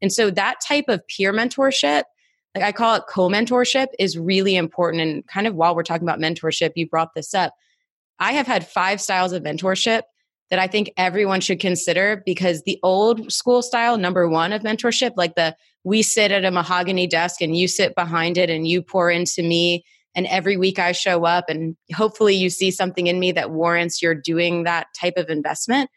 And 0.00 0.12
so 0.12 0.30
that 0.30 0.60
type 0.66 0.84
of 0.88 1.06
peer 1.08 1.32
mentorship, 1.32 2.04
like 2.54 2.64
I 2.64 2.72
call 2.72 2.94
it 2.94 3.04
co 3.08 3.28
mentorship, 3.28 3.88
is 3.98 4.16
really 4.16 4.56
important. 4.56 5.02
And 5.02 5.26
kind 5.26 5.46
of 5.46 5.54
while 5.54 5.74
we're 5.74 5.82
talking 5.82 6.06
about 6.06 6.20
mentorship, 6.20 6.72
you 6.76 6.88
brought 6.88 7.14
this 7.14 7.34
up. 7.34 7.54
I 8.18 8.32
have 8.32 8.46
had 8.46 8.66
five 8.66 9.00
styles 9.00 9.32
of 9.32 9.42
mentorship 9.42 10.02
that 10.50 10.58
I 10.58 10.66
think 10.66 10.92
everyone 10.96 11.40
should 11.40 11.60
consider 11.60 12.22
because 12.24 12.62
the 12.62 12.78
old 12.82 13.32
school 13.32 13.62
style, 13.62 13.98
number 13.98 14.28
one 14.28 14.52
of 14.52 14.62
mentorship, 14.62 15.12
like 15.16 15.34
the 15.34 15.56
we 15.84 16.02
sit 16.02 16.32
at 16.32 16.44
a 16.44 16.50
mahogany 16.50 17.06
desk 17.06 17.40
and 17.40 17.56
you 17.56 17.68
sit 17.68 17.94
behind 17.94 18.36
it 18.36 18.50
and 18.50 18.66
you 18.66 18.82
pour 18.82 19.10
into 19.10 19.42
me. 19.42 19.84
And 20.14 20.26
every 20.26 20.56
week 20.56 20.78
I 20.78 20.92
show 20.92 21.24
up 21.24 21.44
and 21.48 21.76
hopefully 21.94 22.34
you 22.34 22.50
see 22.50 22.70
something 22.70 23.06
in 23.06 23.20
me 23.20 23.32
that 23.32 23.50
warrants 23.50 24.02
you're 24.02 24.14
doing 24.14 24.64
that 24.64 24.88
type 24.98 25.14
of 25.16 25.28
investment. 25.28 25.90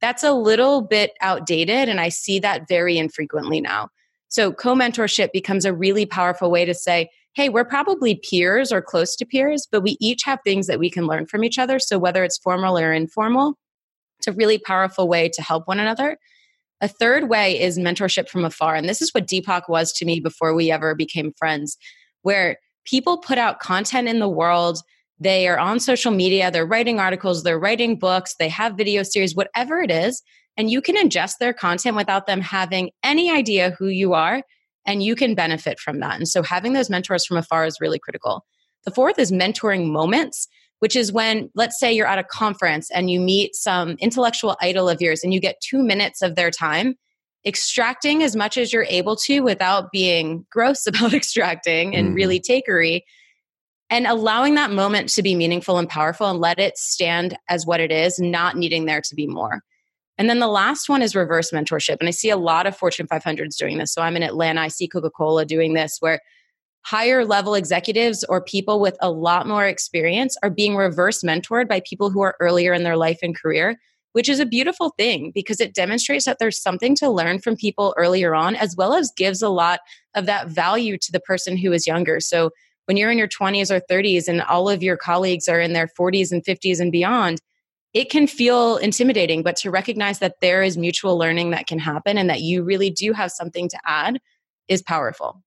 That's 0.00 0.24
a 0.24 0.32
little 0.32 0.82
bit 0.82 1.12
outdated. 1.20 1.88
And 1.88 2.00
I 2.00 2.08
see 2.08 2.38
that 2.40 2.68
very 2.68 2.98
infrequently 2.98 3.60
now. 3.60 3.88
So 4.28 4.52
co 4.52 4.74
mentorship 4.74 5.30
becomes 5.32 5.64
a 5.64 5.72
really 5.72 6.06
powerful 6.06 6.50
way 6.50 6.64
to 6.64 6.74
say, 6.74 7.08
hey, 7.34 7.48
we're 7.48 7.64
probably 7.64 8.20
peers 8.28 8.72
or 8.72 8.82
close 8.82 9.14
to 9.16 9.26
peers, 9.26 9.68
but 9.70 9.82
we 9.82 9.96
each 10.00 10.22
have 10.24 10.40
things 10.42 10.66
that 10.66 10.78
we 10.78 10.90
can 10.90 11.06
learn 11.06 11.26
from 11.26 11.44
each 11.44 11.58
other. 11.58 11.78
So 11.78 11.98
whether 11.98 12.24
it's 12.24 12.38
formal 12.38 12.78
or 12.78 12.92
informal, 12.92 13.56
it's 14.26 14.34
a 14.34 14.36
really 14.36 14.58
powerful 14.58 15.08
way 15.08 15.28
to 15.28 15.42
help 15.42 15.68
one 15.68 15.78
another. 15.78 16.18
A 16.80 16.88
third 16.88 17.28
way 17.28 17.60
is 17.60 17.78
mentorship 17.78 18.28
from 18.28 18.44
afar. 18.44 18.74
And 18.74 18.88
this 18.88 19.00
is 19.00 19.14
what 19.14 19.26
Deepak 19.26 19.62
was 19.68 19.92
to 19.94 20.04
me 20.04 20.20
before 20.20 20.54
we 20.54 20.70
ever 20.70 20.94
became 20.94 21.32
friends, 21.38 21.76
where 22.22 22.58
people 22.84 23.18
put 23.18 23.38
out 23.38 23.60
content 23.60 24.08
in 24.08 24.18
the 24.18 24.28
world. 24.28 24.80
They 25.18 25.48
are 25.48 25.58
on 25.58 25.80
social 25.80 26.12
media, 26.12 26.50
they're 26.50 26.66
writing 26.66 26.98
articles, 26.98 27.42
they're 27.42 27.58
writing 27.58 27.98
books, 27.98 28.34
they 28.38 28.50
have 28.50 28.76
video 28.76 29.02
series, 29.02 29.34
whatever 29.34 29.80
it 29.80 29.90
is. 29.90 30.22
And 30.58 30.70
you 30.70 30.82
can 30.82 30.96
ingest 30.96 31.38
their 31.38 31.54
content 31.54 31.96
without 31.96 32.26
them 32.26 32.40
having 32.40 32.90
any 33.02 33.30
idea 33.30 33.76
who 33.78 33.86
you 33.86 34.12
are 34.12 34.42
and 34.86 35.02
you 35.02 35.14
can 35.14 35.34
benefit 35.34 35.78
from 35.78 36.00
that. 36.00 36.16
And 36.16 36.28
so 36.28 36.42
having 36.42 36.72
those 36.72 36.90
mentors 36.90 37.24
from 37.24 37.36
afar 37.36 37.64
is 37.64 37.80
really 37.80 37.98
critical. 37.98 38.44
The 38.84 38.90
fourth 38.90 39.18
is 39.18 39.32
mentoring 39.32 39.90
moments, 39.90 40.48
which 40.80 40.96
is 40.96 41.12
when, 41.12 41.50
let's 41.54 41.78
say, 41.78 41.92
you're 41.92 42.06
at 42.06 42.18
a 42.18 42.24
conference 42.24 42.90
and 42.90 43.10
you 43.10 43.20
meet 43.20 43.54
some 43.54 43.92
intellectual 43.98 44.56
idol 44.60 44.88
of 44.88 45.00
yours 45.00 45.24
and 45.24 45.32
you 45.32 45.40
get 45.40 45.60
two 45.60 45.82
minutes 45.82 46.22
of 46.22 46.34
their 46.34 46.50
time, 46.50 46.96
extracting 47.46 48.22
as 48.22 48.36
much 48.36 48.58
as 48.58 48.72
you're 48.72 48.86
able 48.88 49.16
to 49.16 49.40
without 49.40 49.90
being 49.90 50.46
gross 50.52 50.86
about 50.86 51.14
extracting 51.14 51.94
and 51.96 52.10
mm. 52.10 52.14
really 52.14 52.40
takery. 52.40 53.02
And 53.88 54.06
allowing 54.08 54.56
that 54.56 54.72
moment 54.72 55.10
to 55.10 55.22
be 55.22 55.36
meaningful 55.36 55.78
and 55.78 55.88
powerful 55.88 56.28
and 56.28 56.40
let 56.40 56.58
it 56.58 56.76
stand 56.76 57.38
as 57.48 57.64
what 57.66 57.78
it 57.78 57.92
is, 57.92 58.18
not 58.18 58.56
needing 58.56 58.84
there 58.84 59.00
to 59.00 59.14
be 59.14 59.28
more. 59.28 59.62
And 60.18 60.28
then 60.28 60.40
the 60.40 60.48
last 60.48 60.88
one 60.88 61.02
is 61.02 61.14
reverse 61.14 61.52
mentorship. 61.52 61.98
And 62.00 62.08
I 62.08 62.10
see 62.10 62.30
a 62.30 62.36
lot 62.36 62.66
of 62.66 62.76
Fortune 62.76 63.06
500s 63.06 63.56
doing 63.56 63.78
this. 63.78 63.92
So 63.92 64.02
I'm 64.02 64.16
in 64.16 64.22
Atlanta, 64.22 64.62
I 64.62 64.68
see 64.68 64.88
Coca 64.88 65.10
Cola 65.10 65.44
doing 65.44 65.74
this, 65.74 65.98
where 66.00 66.20
higher 66.86 67.24
level 67.24 67.56
executives 67.56 68.22
or 68.28 68.40
people 68.40 68.78
with 68.78 68.96
a 69.00 69.10
lot 69.10 69.48
more 69.48 69.66
experience 69.66 70.36
are 70.44 70.50
being 70.50 70.76
reverse 70.76 71.22
mentored 71.22 71.68
by 71.68 71.80
people 71.80 72.10
who 72.10 72.20
are 72.20 72.36
earlier 72.38 72.72
in 72.72 72.84
their 72.84 72.96
life 72.96 73.18
and 73.22 73.36
career, 73.36 73.74
which 74.12 74.28
is 74.28 74.38
a 74.38 74.46
beautiful 74.46 74.90
thing 74.96 75.32
because 75.34 75.60
it 75.60 75.74
demonstrates 75.74 76.26
that 76.26 76.38
there's 76.38 76.62
something 76.62 76.94
to 76.94 77.10
learn 77.10 77.40
from 77.40 77.56
people 77.56 77.92
earlier 77.96 78.36
on, 78.36 78.54
as 78.54 78.76
well 78.76 78.94
as 78.94 79.10
gives 79.16 79.42
a 79.42 79.48
lot 79.48 79.80
of 80.14 80.26
that 80.26 80.46
value 80.46 80.96
to 80.96 81.10
the 81.10 81.18
person 81.18 81.56
who 81.56 81.72
is 81.72 81.88
younger. 81.88 82.20
So 82.20 82.50
when 82.84 82.96
you're 82.96 83.10
in 83.10 83.18
your 83.18 83.26
20s 83.26 83.68
or 83.68 83.80
30s 83.80 84.28
and 84.28 84.40
all 84.42 84.68
of 84.68 84.80
your 84.80 84.96
colleagues 84.96 85.48
are 85.48 85.58
in 85.58 85.72
their 85.72 85.88
40s 85.88 86.30
and 86.30 86.44
50s 86.44 86.78
and 86.78 86.92
beyond, 86.92 87.40
it 87.94 88.10
can 88.10 88.28
feel 88.28 88.76
intimidating, 88.76 89.42
but 89.42 89.56
to 89.56 89.72
recognize 89.72 90.20
that 90.20 90.36
there 90.40 90.62
is 90.62 90.76
mutual 90.76 91.18
learning 91.18 91.50
that 91.50 91.66
can 91.66 91.80
happen 91.80 92.16
and 92.16 92.30
that 92.30 92.42
you 92.42 92.62
really 92.62 92.90
do 92.90 93.12
have 93.12 93.32
something 93.32 93.68
to 93.70 93.78
add 93.84 94.20
is 94.68 94.82
powerful. 94.82 95.42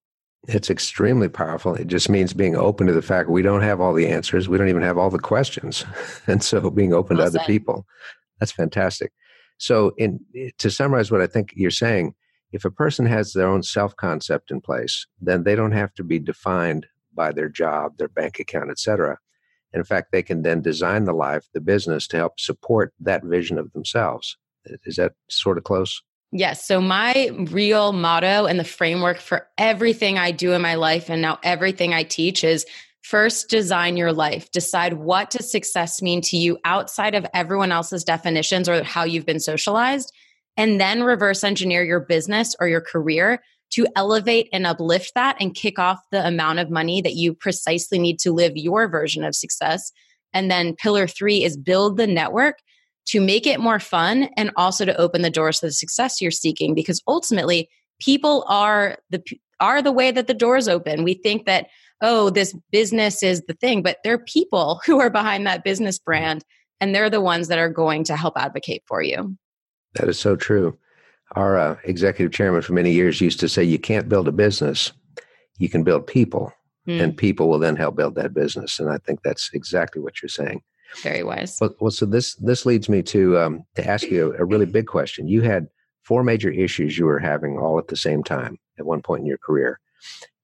It's 0.47 0.69
extremely 0.69 1.29
powerful. 1.29 1.75
It 1.75 1.87
just 1.87 2.09
means 2.09 2.33
being 2.33 2.55
open 2.55 2.87
to 2.87 2.93
the 2.93 3.01
fact 3.01 3.29
we 3.29 3.41
don't 3.41 3.61
have 3.61 3.81
all 3.81 3.93
the 3.93 4.07
answers. 4.07 4.47
We 4.47 4.57
don't 4.57 4.69
even 4.69 4.81
have 4.81 4.97
all 4.97 5.09
the 5.09 5.19
questions. 5.19 5.85
And 6.27 6.43
so 6.43 6.69
being 6.69 6.93
open 6.93 7.17
well 7.17 7.25
to 7.25 7.31
said. 7.31 7.41
other 7.41 7.47
people. 7.47 7.85
That's 8.39 8.51
fantastic. 8.51 9.11
So 9.57 9.93
in 9.97 10.19
to 10.57 10.69
summarize 10.69 11.11
what 11.11 11.21
I 11.21 11.27
think 11.27 11.53
you're 11.55 11.71
saying, 11.71 12.15
if 12.51 12.65
a 12.65 12.71
person 12.71 13.05
has 13.05 13.33
their 13.33 13.47
own 13.47 13.63
self-concept 13.63 14.51
in 14.51 14.61
place, 14.61 15.05
then 15.19 15.43
they 15.43 15.55
don't 15.55 15.73
have 15.73 15.93
to 15.95 16.03
be 16.03 16.19
defined 16.19 16.87
by 17.13 17.31
their 17.31 17.49
job, 17.49 17.97
their 17.97 18.07
bank 18.07 18.39
account, 18.39 18.71
etc 18.71 19.17
in 19.73 19.83
fact, 19.83 20.11
they 20.11 20.23
can 20.23 20.41
then 20.41 20.61
design 20.61 21.05
the 21.05 21.13
life, 21.13 21.47
the 21.53 21.61
business 21.61 22.07
to 22.07 22.17
help 22.17 22.39
support 22.39 22.93
that 22.99 23.23
vision 23.23 23.57
of 23.57 23.71
themselves. 23.73 24.37
Is 24.85 24.95
that 24.95 25.13
sort 25.29 25.57
of 25.57 25.63
close? 25.63 26.01
Yes. 26.31 26.67
So, 26.67 26.79
my 26.79 27.31
real 27.51 27.91
motto 27.91 28.45
and 28.45 28.59
the 28.59 28.63
framework 28.63 29.17
for 29.19 29.47
everything 29.57 30.19
I 30.19 30.31
do 30.31 30.53
in 30.53 30.61
my 30.61 30.75
life 30.75 31.09
and 31.09 31.21
now 31.21 31.39
everything 31.43 31.93
I 31.93 32.03
teach 32.03 32.43
is 32.43 32.65
first 33.01 33.49
design 33.49 33.97
your 33.97 34.13
life. 34.13 34.51
Decide 34.51 34.93
what 34.93 35.31
does 35.31 35.51
success 35.51 36.01
mean 36.01 36.21
to 36.21 36.37
you 36.37 36.59
outside 36.65 37.15
of 37.15 37.25
everyone 37.33 37.71
else's 37.71 38.03
definitions 38.03 38.69
or 38.69 38.83
how 38.83 39.03
you've 39.03 39.25
been 39.25 39.39
socialized. 39.39 40.13
And 40.55 40.79
then 40.79 41.03
reverse 41.03 41.43
engineer 41.43 41.83
your 41.83 42.01
business 42.01 42.55
or 42.59 42.67
your 42.67 42.81
career 42.81 43.41
to 43.71 43.87
elevate 43.95 44.49
and 44.53 44.67
uplift 44.67 45.13
that 45.15 45.37
and 45.39 45.55
kick 45.55 45.79
off 45.79 45.99
the 46.11 46.25
amount 46.25 46.59
of 46.59 46.69
money 46.69 47.01
that 47.01 47.15
you 47.15 47.33
precisely 47.33 47.97
need 47.97 48.19
to 48.19 48.31
live 48.31 48.53
your 48.55 48.87
version 48.87 49.23
of 49.23 49.35
success. 49.35 49.91
And 50.33 50.51
then 50.51 50.75
pillar 50.75 51.07
three 51.07 51.43
is 51.43 51.57
build 51.57 51.97
the 51.97 52.07
network 52.07 52.57
to 53.11 53.21
make 53.21 53.47
it 53.47 53.59
more 53.59 53.79
fun 53.79 54.29
and 54.37 54.51
also 54.55 54.85
to 54.85 54.95
open 54.97 55.21
the 55.21 55.29
doors 55.29 55.59
to 55.59 55.67
the 55.67 55.71
success 55.71 56.21
you're 56.21 56.31
seeking 56.31 56.73
because 56.73 57.01
ultimately 57.07 57.69
people 57.99 58.45
are 58.47 58.97
the 59.09 59.23
are 59.59 59.81
the 59.81 59.91
way 59.91 60.09
that 60.09 60.27
the 60.27 60.33
doors 60.33 60.67
open. 60.67 61.03
We 61.03 61.15
think 61.15 61.45
that 61.45 61.67
oh 62.01 62.29
this 62.29 62.55
business 62.71 63.23
is 63.23 63.41
the 63.47 63.53
thing, 63.53 63.81
but 63.81 63.97
there 64.03 64.13
are 64.13 64.23
people 64.25 64.81
who 64.85 64.99
are 64.99 65.09
behind 65.09 65.45
that 65.47 65.63
business 65.63 65.99
brand 65.99 66.43
and 66.79 66.95
they're 66.95 67.09
the 67.09 67.21
ones 67.21 67.49
that 67.49 67.59
are 67.59 67.69
going 67.69 68.05
to 68.05 68.15
help 68.15 68.35
advocate 68.37 68.83
for 68.87 69.01
you. 69.01 69.37
That 69.95 70.07
is 70.07 70.19
so 70.19 70.35
true 70.35 70.77
our 71.35 71.57
uh, 71.57 71.75
executive 71.83 72.31
chairman 72.31 72.61
for 72.61 72.73
many 72.73 72.91
years 72.91 73.21
used 73.21 73.39
to 73.39 73.49
say, 73.49 73.63
"You 73.63 73.79
can't 73.79 74.09
build 74.09 74.27
a 74.27 74.31
business; 74.31 74.91
you 75.57 75.69
can 75.69 75.83
build 75.83 76.07
people, 76.07 76.51
mm. 76.87 76.99
and 77.01 77.15
people 77.15 77.49
will 77.49 77.59
then 77.59 77.75
help 77.75 77.95
build 77.95 78.15
that 78.15 78.33
business." 78.33 78.79
And 78.79 78.89
I 78.89 78.97
think 78.97 79.21
that's 79.23 79.51
exactly 79.53 80.01
what 80.01 80.21
you're 80.21 80.29
saying. 80.29 80.61
Very 81.01 81.23
wise. 81.23 81.57
Well, 81.59 81.75
well 81.79 81.91
so 81.91 82.05
this 82.05 82.35
this 82.35 82.65
leads 82.65 82.89
me 82.89 83.01
to 83.03 83.37
um, 83.37 83.63
to 83.75 83.87
ask 83.87 84.07
you 84.07 84.33
a, 84.33 84.41
a 84.41 84.45
really 84.45 84.65
big 84.65 84.87
question. 84.87 85.27
You 85.27 85.41
had 85.41 85.67
four 86.03 86.23
major 86.23 86.49
issues 86.49 86.97
you 86.97 87.05
were 87.05 87.19
having 87.19 87.57
all 87.57 87.77
at 87.77 87.87
the 87.87 87.95
same 87.95 88.23
time 88.23 88.57
at 88.77 88.85
one 88.85 89.01
point 89.01 89.21
in 89.21 89.27
your 89.27 89.37
career, 89.37 89.79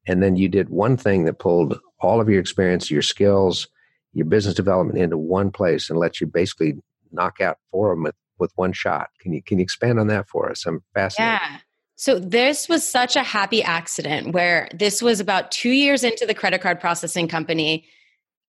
and 0.07 0.21
then 0.21 0.35
you 0.35 0.47
did 0.49 0.69
one 0.69 0.97
thing 0.97 1.25
that 1.25 1.39
pulled 1.39 1.79
all 1.99 2.21
of 2.21 2.29
your 2.29 2.39
experience, 2.39 2.91
your 2.91 3.01
skills, 3.01 3.67
your 4.13 4.25
business 4.25 4.55
development 4.55 4.99
into 4.99 5.17
one 5.17 5.51
place 5.51 5.89
and 5.89 5.99
let 5.99 6.21
you 6.21 6.27
basically 6.27 6.75
knock 7.11 7.41
out 7.41 7.57
four 7.71 7.91
of 7.91 7.97
them 7.97 8.07
at 8.07 8.15
with 8.39 8.51
one 8.55 8.73
shot. 8.73 9.09
Can 9.19 9.33
you 9.33 9.41
can 9.41 9.59
you 9.59 9.63
expand 9.63 9.99
on 9.99 10.07
that 10.07 10.27
for 10.27 10.49
us? 10.49 10.65
I'm 10.65 10.83
fascinated. 10.93 11.39
Yeah. 11.41 11.57
So 11.95 12.19
this 12.19 12.67
was 12.67 12.87
such 12.87 13.15
a 13.15 13.23
happy 13.23 13.63
accident 13.63 14.33
where 14.33 14.67
this 14.73 15.01
was 15.01 15.21
about 15.21 15.49
2 15.51 15.69
years 15.69 16.03
into 16.03 16.25
the 16.25 16.33
credit 16.33 16.59
card 16.59 16.81
processing 16.81 17.29
company. 17.29 17.87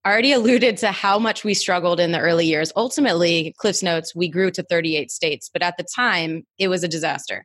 Already 0.07 0.31
alluded 0.31 0.77
to 0.79 0.93
how 0.93 1.19
much 1.19 1.43
we 1.43 1.53
struggled 1.53 1.99
in 1.99 2.13
the 2.13 2.21
early 2.21 2.47
years. 2.47 2.73
Ultimately, 2.77 3.53
Cliff's 3.59 3.83
Notes, 3.83 4.15
we 4.15 4.29
grew 4.29 4.53
to 4.53 4.63
38 4.63 5.11
states, 5.11 5.51
but 5.53 5.63
at 5.63 5.77
the 5.77 5.85
time, 5.97 6.47
it 6.59 6.69
was 6.69 6.85
a 6.85 6.89
disaster. 6.89 7.45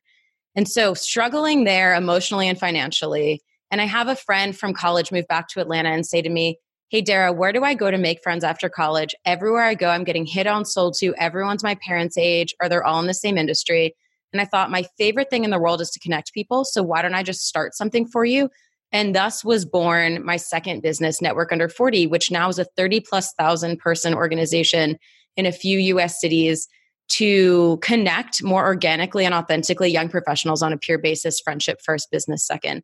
And 0.55 0.69
so, 0.69 0.93
struggling 0.93 1.63
there 1.63 1.95
emotionally 1.95 2.47
and 2.47 2.59
financially. 2.59 3.41
And 3.71 3.81
I 3.81 3.85
have 3.85 4.09
a 4.09 4.15
friend 4.15 4.55
from 4.55 4.75
college 4.75 5.11
move 5.11 5.27
back 5.27 5.47
to 5.47 5.59
Atlanta 5.59 5.89
and 5.89 6.05
say 6.05 6.21
to 6.21 6.29
me, 6.29 6.59
Hey, 6.89 7.01
Darrah, 7.01 7.35
where 7.35 7.51
do 7.51 7.63
I 7.63 7.73
go 7.73 7.89
to 7.89 7.97
make 7.97 8.21
friends 8.21 8.43
after 8.43 8.69
college? 8.69 9.15
Everywhere 9.25 9.63
I 9.63 9.73
go, 9.73 9.89
I'm 9.89 10.03
getting 10.03 10.27
hit 10.27 10.45
on, 10.45 10.63
sold 10.63 10.93
to. 10.99 11.15
Everyone's 11.15 11.63
my 11.63 11.73
parents' 11.83 12.15
age, 12.15 12.53
or 12.61 12.69
they're 12.69 12.83
all 12.83 12.99
in 12.99 13.07
the 13.07 13.15
same 13.15 13.39
industry. 13.39 13.95
And 14.33 14.41
I 14.41 14.45
thought 14.45 14.69
my 14.69 14.83
favorite 14.99 15.31
thing 15.31 15.45
in 15.45 15.49
the 15.49 15.59
world 15.59 15.81
is 15.81 15.89
to 15.89 15.99
connect 15.99 16.31
people. 16.31 16.63
So 16.65 16.83
why 16.83 17.01
don't 17.01 17.15
I 17.15 17.23
just 17.23 17.47
start 17.47 17.73
something 17.73 18.05
for 18.05 18.23
you? 18.23 18.51
And 18.91 19.15
thus 19.15 19.43
was 19.45 19.65
born 19.65 20.25
my 20.25 20.37
second 20.37 20.81
business, 20.81 21.21
Network 21.21 21.51
Under 21.51 21.69
40, 21.69 22.07
which 22.07 22.29
now 22.29 22.49
is 22.49 22.59
a 22.59 22.65
30 22.75 23.01
plus 23.01 23.33
thousand 23.33 23.79
person 23.79 24.13
organization 24.13 24.97
in 25.37 25.45
a 25.45 25.51
few 25.51 25.79
US 25.79 26.19
cities 26.19 26.67
to 27.09 27.77
connect 27.81 28.43
more 28.43 28.65
organically 28.65 29.25
and 29.25 29.33
authentically 29.33 29.89
young 29.89 30.09
professionals 30.09 30.61
on 30.61 30.73
a 30.73 30.77
peer 30.77 30.97
basis, 30.97 31.39
friendship 31.39 31.79
first, 31.83 32.09
business 32.11 32.45
second. 32.45 32.83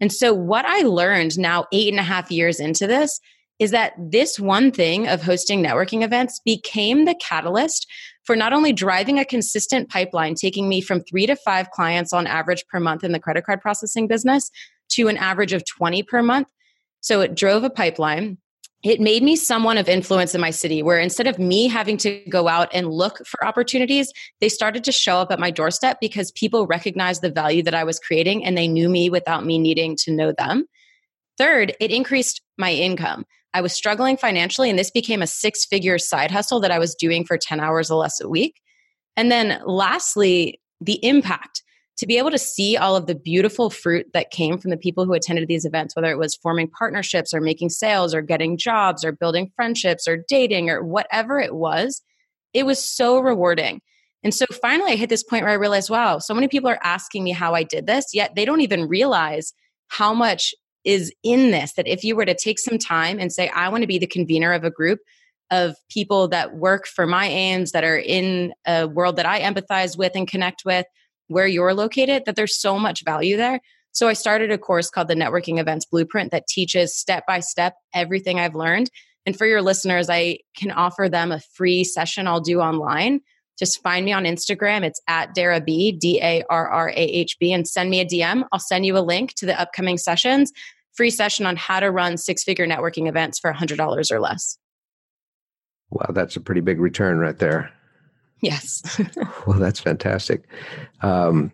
And 0.00 0.12
so, 0.12 0.32
what 0.32 0.64
I 0.64 0.80
learned 0.80 1.38
now, 1.38 1.66
eight 1.72 1.92
and 1.92 2.00
a 2.00 2.04
half 2.04 2.30
years 2.30 2.58
into 2.58 2.86
this, 2.86 3.20
is 3.58 3.70
that 3.72 3.92
this 3.98 4.40
one 4.40 4.72
thing 4.72 5.06
of 5.06 5.22
hosting 5.22 5.62
networking 5.62 6.02
events 6.02 6.40
became 6.44 7.04
the 7.04 7.14
catalyst 7.20 7.86
for 8.24 8.34
not 8.34 8.52
only 8.52 8.72
driving 8.72 9.18
a 9.18 9.24
consistent 9.24 9.90
pipeline, 9.90 10.34
taking 10.34 10.68
me 10.68 10.80
from 10.80 11.02
three 11.02 11.26
to 11.26 11.36
five 11.36 11.70
clients 11.70 12.12
on 12.12 12.26
average 12.26 12.64
per 12.68 12.80
month 12.80 13.04
in 13.04 13.12
the 13.12 13.20
credit 13.20 13.44
card 13.44 13.60
processing 13.60 14.08
business 14.08 14.50
to 14.90 15.08
an 15.08 15.16
average 15.16 15.52
of 15.52 15.64
20 15.64 16.02
per 16.04 16.22
month. 16.22 16.48
So 17.00 17.20
it 17.20 17.34
drove 17.34 17.64
a 17.64 17.70
pipeline. 17.70 18.38
It 18.82 19.00
made 19.00 19.22
me 19.22 19.36
someone 19.36 19.76
of 19.76 19.88
influence 19.88 20.34
in 20.34 20.40
my 20.40 20.50
city 20.50 20.82
where 20.82 20.98
instead 20.98 21.26
of 21.26 21.38
me 21.38 21.68
having 21.68 21.98
to 21.98 22.22
go 22.30 22.48
out 22.48 22.68
and 22.72 22.88
look 22.88 23.26
for 23.26 23.44
opportunities, 23.44 24.10
they 24.40 24.48
started 24.48 24.84
to 24.84 24.92
show 24.92 25.18
up 25.18 25.30
at 25.30 25.38
my 25.38 25.50
doorstep 25.50 25.98
because 26.00 26.30
people 26.32 26.66
recognized 26.66 27.20
the 27.20 27.30
value 27.30 27.62
that 27.62 27.74
I 27.74 27.84
was 27.84 27.98
creating 27.98 28.44
and 28.44 28.56
they 28.56 28.68
knew 28.68 28.88
me 28.88 29.10
without 29.10 29.44
me 29.44 29.58
needing 29.58 29.96
to 30.04 30.12
know 30.12 30.32
them. 30.32 30.64
Third, 31.36 31.74
it 31.78 31.90
increased 31.90 32.42
my 32.58 32.72
income. 32.72 33.24
I 33.52 33.60
was 33.60 33.72
struggling 33.72 34.16
financially, 34.16 34.70
and 34.70 34.78
this 34.78 34.90
became 34.90 35.22
a 35.22 35.26
six 35.26 35.64
figure 35.64 35.98
side 35.98 36.30
hustle 36.30 36.60
that 36.60 36.70
I 36.70 36.78
was 36.78 36.94
doing 36.94 37.24
for 37.24 37.36
10 37.36 37.60
hours 37.60 37.90
or 37.90 37.98
less 37.98 38.20
a 38.20 38.28
week. 38.28 38.60
And 39.16 39.30
then 39.30 39.60
lastly, 39.66 40.60
the 40.80 41.04
impact 41.04 41.62
to 42.00 42.06
be 42.06 42.16
able 42.16 42.30
to 42.30 42.38
see 42.38 42.78
all 42.78 42.96
of 42.96 43.04
the 43.04 43.14
beautiful 43.14 43.68
fruit 43.68 44.06
that 44.14 44.30
came 44.30 44.56
from 44.56 44.70
the 44.70 44.76
people 44.78 45.04
who 45.04 45.12
attended 45.12 45.46
these 45.48 45.66
events, 45.66 45.94
whether 45.94 46.10
it 46.10 46.16
was 46.16 46.34
forming 46.34 46.66
partnerships 46.66 47.34
or 47.34 47.42
making 47.42 47.68
sales 47.68 48.14
or 48.14 48.22
getting 48.22 48.56
jobs 48.56 49.04
or 49.04 49.12
building 49.12 49.52
friendships 49.54 50.08
or 50.08 50.24
dating 50.26 50.70
or 50.70 50.82
whatever 50.82 51.38
it 51.38 51.54
was, 51.54 52.00
it 52.54 52.64
was 52.64 52.82
so 52.82 53.20
rewarding. 53.20 53.82
And 54.24 54.32
so 54.34 54.46
finally, 54.62 54.92
I 54.92 54.96
hit 54.96 55.10
this 55.10 55.22
point 55.22 55.44
where 55.44 55.52
I 55.52 55.56
realized, 55.56 55.90
wow, 55.90 56.18
so 56.18 56.32
many 56.32 56.48
people 56.48 56.70
are 56.70 56.78
asking 56.82 57.22
me 57.22 57.32
how 57.32 57.54
I 57.54 57.64
did 57.64 57.86
this, 57.86 58.06
yet 58.14 58.34
they 58.34 58.46
don't 58.46 58.62
even 58.62 58.88
realize 58.88 59.52
how 59.88 60.14
much 60.14 60.54
is 60.84 61.12
in 61.22 61.50
this 61.50 61.74
that 61.74 61.86
if 61.86 62.02
you 62.02 62.16
were 62.16 62.24
to 62.24 62.34
take 62.34 62.58
some 62.58 62.78
time 62.78 63.18
and 63.18 63.30
say 63.30 63.50
i 63.50 63.68
want 63.68 63.82
to 63.82 63.86
be 63.86 63.98
the 63.98 64.06
convener 64.06 64.50
of 64.54 64.64
a 64.64 64.70
group 64.70 64.98
of 65.50 65.74
people 65.90 66.28
that 66.28 66.54
work 66.54 66.86
for 66.86 67.06
my 67.06 67.26
aims 67.26 67.72
that 67.72 67.84
are 67.84 67.98
in 67.98 68.54
a 68.66 68.86
world 68.86 69.16
that 69.16 69.26
i 69.26 69.40
empathize 69.40 69.98
with 69.98 70.12
and 70.14 70.26
connect 70.26 70.62
with 70.64 70.86
where 71.30 71.46
you're 71.46 71.74
located 71.74 72.24
that 72.26 72.36
there's 72.36 72.60
so 72.60 72.78
much 72.78 73.04
value 73.04 73.36
there 73.36 73.60
so 73.92 74.08
i 74.08 74.12
started 74.12 74.50
a 74.50 74.58
course 74.58 74.90
called 74.90 75.08
the 75.08 75.14
networking 75.14 75.58
events 75.58 75.84
blueprint 75.84 76.30
that 76.30 76.46
teaches 76.46 76.94
step 76.94 77.24
by 77.26 77.40
step 77.40 77.74
everything 77.94 78.38
i've 78.38 78.54
learned 78.54 78.90
and 79.26 79.36
for 79.36 79.46
your 79.46 79.62
listeners 79.62 80.10
i 80.10 80.38
can 80.56 80.70
offer 80.70 81.08
them 81.08 81.32
a 81.32 81.40
free 81.54 81.84
session 81.84 82.26
i'll 82.26 82.40
do 82.40 82.60
online 82.60 83.20
just 83.60 83.82
find 83.82 84.06
me 84.06 84.12
on 84.12 84.24
Instagram. 84.24 84.84
It's 84.84 85.02
at 85.06 85.34
Darrah 85.36 85.62
B, 85.62 85.92
D 85.92 86.18
A 86.22 86.42
R 86.48 86.66
R 86.66 86.88
A 86.88 86.94
H 86.94 87.38
B, 87.38 87.52
and 87.52 87.68
send 87.68 87.90
me 87.90 88.00
a 88.00 88.06
DM. 88.06 88.44
I'll 88.50 88.58
send 88.58 88.86
you 88.86 88.96
a 88.96 89.04
link 89.04 89.34
to 89.34 89.44
the 89.44 89.60
upcoming 89.60 89.98
sessions, 89.98 90.50
free 90.94 91.10
session 91.10 91.44
on 91.44 91.56
how 91.56 91.78
to 91.78 91.90
run 91.90 92.16
six 92.16 92.42
figure 92.42 92.66
networking 92.66 93.06
events 93.06 93.38
for 93.38 93.52
$100 93.52 94.10
or 94.10 94.18
less. 94.18 94.56
Wow, 95.90 96.06
that's 96.10 96.36
a 96.36 96.40
pretty 96.40 96.62
big 96.62 96.80
return 96.80 97.18
right 97.18 97.38
there. 97.38 97.70
Yes. 98.40 98.82
well, 99.46 99.58
that's 99.58 99.80
fantastic. 99.80 100.44
Um, 101.02 101.52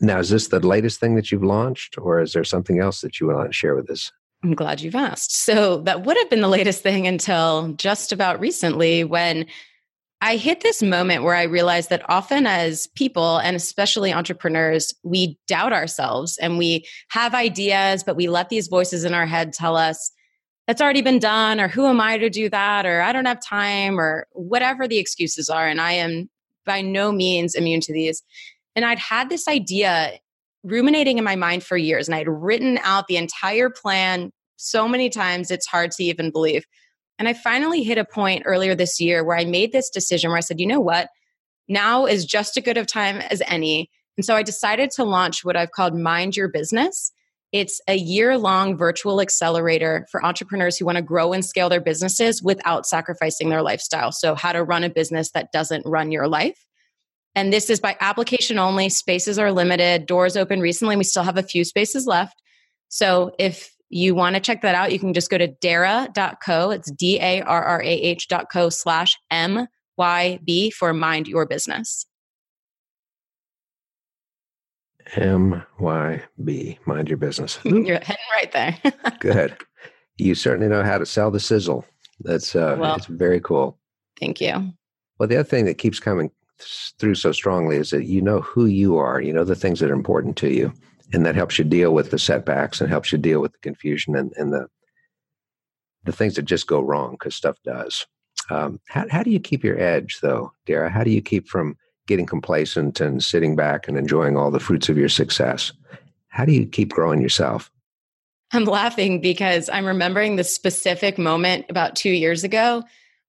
now, 0.00 0.18
is 0.18 0.30
this 0.30 0.48
the 0.48 0.60
latest 0.60 1.00
thing 1.00 1.16
that 1.16 1.32
you've 1.32 1.42
launched, 1.42 1.98
or 1.98 2.20
is 2.20 2.32
there 2.32 2.44
something 2.44 2.78
else 2.78 3.00
that 3.00 3.20
you 3.20 3.26
want 3.26 3.50
to 3.50 3.52
share 3.52 3.74
with 3.74 3.90
us? 3.90 4.12
I'm 4.44 4.54
glad 4.54 4.80
you've 4.80 4.94
asked. 4.94 5.34
So, 5.34 5.78
that 5.82 6.04
would 6.04 6.16
have 6.16 6.30
been 6.30 6.40
the 6.40 6.48
latest 6.48 6.82
thing 6.82 7.06
until 7.06 7.72
just 7.72 8.12
about 8.12 8.40
recently 8.40 9.04
when 9.04 9.46
I 10.24 10.36
hit 10.36 10.60
this 10.60 10.84
moment 10.84 11.24
where 11.24 11.34
I 11.34 11.42
realized 11.42 11.90
that 11.90 12.08
often 12.08 12.46
as 12.46 12.86
people 12.94 13.38
and 13.38 13.56
especially 13.56 14.12
entrepreneurs, 14.12 14.94
we 15.02 15.36
doubt 15.48 15.72
ourselves 15.72 16.38
and 16.38 16.58
we 16.58 16.86
have 17.08 17.34
ideas, 17.34 18.04
but 18.04 18.14
we 18.14 18.28
let 18.28 18.48
these 18.48 18.68
voices 18.68 19.02
in 19.02 19.14
our 19.14 19.26
head 19.26 19.52
tell 19.52 19.76
us, 19.76 20.12
that's 20.72 20.80
already 20.80 21.02
been 21.02 21.18
done, 21.18 21.60
or 21.60 21.68
who 21.68 21.84
am 21.86 22.00
I 22.00 22.16
to 22.16 22.30
do 22.30 22.48
that, 22.48 22.86
or 22.86 23.02
I 23.02 23.12
don't 23.12 23.26
have 23.26 23.44
time, 23.44 24.00
or 24.00 24.26
whatever 24.32 24.88
the 24.88 24.96
excuses 24.96 25.50
are. 25.50 25.68
And 25.68 25.78
I 25.78 25.92
am 25.92 26.30
by 26.64 26.80
no 26.80 27.12
means 27.12 27.54
immune 27.54 27.82
to 27.82 27.92
these. 27.92 28.22
And 28.74 28.82
I'd 28.82 28.98
had 28.98 29.28
this 29.28 29.46
idea 29.48 30.12
ruminating 30.64 31.18
in 31.18 31.24
my 31.24 31.36
mind 31.36 31.62
for 31.62 31.76
years, 31.76 32.08
and 32.08 32.14
I'd 32.14 32.26
written 32.26 32.78
out 32.84 33.06
the 33.06 33.18
entire 33.18 33.68
plan 33.68 34.32
so 34.56 34.88
many 34.88 35.10
times, 35.10 35.50
it's 35.50 35.66
hard 35.66 35.90
to 35.90 36.04
even 36.04 36.30
believe. 36.30 36.64
And 37.18 37.28
I 37.28 37.34
finally 37.34 37.82
hit 37.82 37.98
a 37.98 38.04
point 38.06 38.44
earlier 38.46 38.74
this 38.74 38.98
year 38.98 39.22
where 39.24 39.36
I 39.36 39.44
made 39.44 39.72
this 39.72 39.90
decision 39.90 40.30
where 40.30 40.38
I 40.38 40.40
said, 40.40 40.58
you 40.58 40.66
know 40.66 40.80
what? 40.80 41.10
Now 41.68 42.06
is 42.06 42.24
just 42.24 42.56
as 42.56 42.64
good 42.64 42.78
of 42.78 42.86
time 42.86 43.18
as 43.18 43.42
any. 43.46 43.90
And 44.16 44.24
so 44.24 44.36
I 44.36 44.42
decided 44.42 44.90
to 44.92 45.04
launch 45.04 45.44
what 45.44 45.54
I've 45.54 45.72
called 45.72 45.94
Mind 45.94 46.34
Your 46.34 46.48
Business. 46.48 47.12
It's 47.52 47.82
a 47.86 47.96
year 47.96 48.38
long 48.38 48.78
virtual 48.78 49.20
accelerator 49.20 50.06
for 50.10 50.24
entrepreneurs 50.24 50.78
who 50.78 50.86
want 50.86 50.96
to 50.96 51.02
grow 51.02 51.34
and 51.34 51.44
scale 51.44 51.68
their 51.68 51.82
businesses 51.82 52.42
without 52.42 52.86
sacrificing 52.86 53.50
their 53.50 53.62
lifestyle. 53.62 54.10
So, 54.10 54.34
how 54.34 54.52
to 54.52 54.64
run 54.64 54.84
a 54.84 54.90
business 54.90 55.30
that 55.32 55.52
doesn't 55.52 55.86
run 55.86 56.10
your 56.10 56.28
life. 56.28 56.64
And 57.34 57.52
this 57.52 57.68
is 57.68 57.80
by 57.80 57.96
application 58.00 58.58
only. 58.58 58.88
Spaces 58.88 59.38
are 59.38 59.52
limited, 59.52 60.06
doors 60.06 60.36
open 60.36 60.60
recently. 60.60 60.96
We 60.96 61.04
still 61.04 61.22
have 61.22 61.36
a 61.36 61.42
few 61.42 61.64
spaces 61.64 62.06
left. 62.06 62.40
So, 62.88 63.32
if 63.38 63.70
you 63.90 64.14
want 64.14 64.34
to 64.36 64.40
check 64.40 64.62
that 64.62 64.74
out, 64.74 64.90
you 64.90 64.98
can 64.98 65.12
just 65.12 65.28
go 65.30 65.36
to 65.36 65.48
darrah.co. 65.48 66.70
It's 66.70 66.90
D 66.90 67.20
A 67.20 67.42
R 67.42 67.62
R 67.62 67.82
A 67.82 67.86
H.co 67.86 68.70
slash 68.70 69.18
M 69.30 69.66
Y 69.98 70.38
B 70.42 70.70
for 70.70 70.94
Mind 70.94 71.28
Your 71.28 71.46
Business. 71.46 72.06
M 75.16 75.62
Y 75.78 76.22
B, 76.44 76.78
Mind 76.86 77.08
Your 77.08 77.18
Business. 77.18 77.58
You're 77.64 78.00
heading 78.00 78.16
right 78.34 78.52
there. 78.52 78.78
Good. 79.20 79.56
You 80.18 80.34
certainly 80.34 80.68
know 80.68 80.82
how 80.82 80.98
to 80.98 81.06
sell 81.06 81.30
the 81.30 81.40
sizzle. 81.40 81.84
That's 82.20 82.54
uh, 82.54 82.76
well, 82.78 82.96
it's 82.96 83.06
very 83.06 83.40
cool. 83.40 83.78
Thank 84.20 84.40
you. 84.40 84.72
Well, 85.18 85.28
the 85.28 85.36
other 85.36 85.48
thing 85.48 85.64
that 85.66 85.78
keeps 85.78 85.98
coming 85.98 86.30
through 86.98 87.16
so 87.16 87.32
strongly 87.32 87.76
is 87.76 87.90
that 87.90 88.04
you 88.04 88.22
know 88.22 88.40
who 88.40 88.66
you 88.66 88.96
are. 88.96 89.20
You 89.20 89.32
know 89.32 89.44
the 89.44 89.56
things 89.56 89.80
that 89.80 89.90
are 89.90 89.94
important 89.94 90.36
to 90.38 90.52
you 90.52 90.72
and 91.12 91.26
that 91.26 91.34
helps 91.34 91.58
you 91.58 91.64
deal 91.64 91.92
with 91.92 92.10
the 92.10 92.18
setbacks 92.18 92.80
and 92.80 92.88
helps 92.88 93.12
you 93.12 93.18
deal 93.18 93.40
with 93.40 93.52
the 93.52 93.58
confusion 93.58 94.16
and, 94.16 94.32
and 94.36 94.52
the 94.52 94.66
the 96.04 96.12
things 96.12 96.34
that 96.34 96.42
just 96.42 96.66
go 96.66 96.80
wrong 96.80 97.12
because 97.12 97.36
stuff 97.36 97.56
does. 97.64 98.06
Um, 98.50 98.80
how, 98.88 99.06
how 99.08 99.22
do 99.22 99.30
you 99.30 99.38
keep 99.38 99.62
your 99.62 99.78
edge, 99.78 100.18
though, 100.20 100.52
Darrah? 100.66 100.90
How 100.90 101.04
do 101.04 101.10
you 101.10 101.22
keep 101.22 101.46
from 101.46 101.76
getting 102.06 102.26
complacent 102.26 103.00
and 103.00 103.22
sitting 103.22 103.56
back 103.56 103.88
and 103.88 103.96
enjoying 103.96 104.36
all 104.36 104.50
the 104.50 104.60
fruits 104.60 104.88
of 104.88 104.98
your 104.98 105.08
success? 105.08 105.72
How 106.28 106.44
do 106.44 106.52
you 106.52 106.66
keep 106.66 106.90
growing 106.90 107.20
yourself? 107.20 107.70
I'm 108.52 108.64
laughing 108.64 109.20
because 109.20 109.70
I'm 109.70 109.86
remembering 109.86 110.36
the 110.36 110.44
specific 110.44 111.18
moment 111.18 111.66
about 111.68 111.96
two 111.96 112.10
years 112.10 112.44
ago 112.44 112.82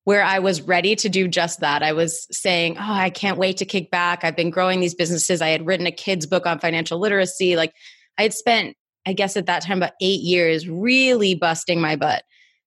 where 0.03 0.23
I 0.23 0.39
was 0.39 0.61
ready 0.61 0.95
to 0.97 1.07
do 1.07 1.29
just 1.29 1.61
that. 1.61 1.81
I 1.81 1.93
was 1.93 2.27
saying, 2.29 2.77
Oh, 2.77 2.93
I 2.93 3.09
can't 3.09 3.37
wait 3.37 3.57
to 3.57 3.65
kick 3.65 3.89
back. 3.89 4.23
I've 4.23 4.35
been 4.35 4.49
growing 4.49 4.81
these 4.81 4.95
businesses. 4.95 5.41
I 5.41 5.49
had 5.49 5.65
written 5.65 5.87
a 5.87 5.91
kid's 5.91 6.25
book 6.25 6.45
on 6.45 6.59
financial 6.59 6.99
literacy. 6.99 7.55
Like 7.55 7.73
I 8.17 8.23
had 8.23 8.33
spent, 8.33 8.75
I 9.05 9.13
guess 9.13 9.37
at 9.37 9.45
that 9.45 9.63
time, 9.63 9.77
about 9.77 9.93
eight 10.01 10.21
years 10.21 10.67
really 10.67 11.35
busting 11.35 11.79
my 11.79 11.95
butt. 11.95 12.23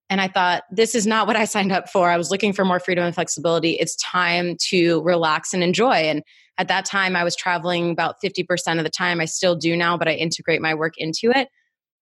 And 0.08 0.20
I 0.20 0.28
thought, 0.28 0.64
this 0.70 0.94
is 0.94 1.06
not 1.06 1.26
what 1.26 1.36
I 1.36 1.44
signed 1.46 1.72
up 1.72 1.88
for. 1.88 2.10
I 2.10 2.16
was 2.16 2.30
looking 2.30 2.52
for 2.52 2.64
more 2.64 2.80
freedom 2.80 3.04
and 3.04 3.14
flexibility. 3.14 3.72
It's 3.72 3.96
time 3.96 4.56
to 4.68 5.02
relax 5.02 5.52
and 5.52 5.62
enjoy. 5.62 5.94
And 5.94 6.22
at 6.58 6.68
that 6.68 6.84
time, 6.84 7.16
I 7.16 7.24
was 7.24 7.36
traveling 7.36 7.90
about 7.90 8.16
50% 8.24 8.78
of 8.78 8.84
the 8.84 8.90
time. 8.90 9.20
I 9.20 9.26
still 9.26 9.56
do 9.56 9.76
now, 9.76 9.96
but 9.96 10.08
I 10.08 10.12
integrate 10.12 10.62
my 10.62 10.74
work 10.74 10.94
into 10.96 11.30
it. 11.30 11.48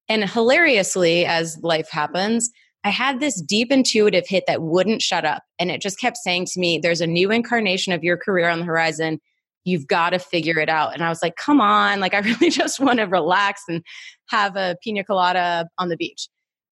And 0.08 0.28
hilariously, 0.28 1.24
as 1.24 1.58
life 1.62 1.88
happens, 1.90 2.50
I 2.84 2.90
had 2.90 3.18
this 3.18 3.40
deep 3.40 3.72
intuitive 3.72 4.24
hit 4.28 4.44
that 4.46 4.62
wouldn't 4.62 5.00
shut 5.00 5.24
up. 5.24 5.42
And 5.58 5.70
it 5.70 5.80
just 5.80 5.98
kept 5.98 6.18
saying 6.18 6.46
to 6.52 6.60
me, 6.60 6.78
there's 6.78 7.00
a 7.00 7.06
new 7.06 7.30
incarnation 7.30 7.94
of 7.94 8.04
your 8.04 8.18
career 8.18 8.48
on 8.48 8.60
the 8.60 8.66
horizon. 8.66 9.20
You've 9.64 9.86
got 9.86 10.10
to 10.10 10.18
figure 10.18 10.58
it 10.58 10.68
out. 10.68 10.92
And 10.92 11.02
I 11.02 11.08
was 11.08 11.22
like, 11.22 11.36
come 11.36 11.62
on. 11.62 12.00
Like, 12.00 12.12
I 12.12 12.18
really 12.20 12.50
just 12.50 12.78
want 12.78 12.98
to 12.98 13.04
relax 13.04 13.62
and 13.66 13.82
have 14.28 14.56
a 14.56 14.76
pina 14.84 15.02
colada 15.02 15.66
on 15.78 15.88
the 15.88 15.96
beach. 15.96 16.28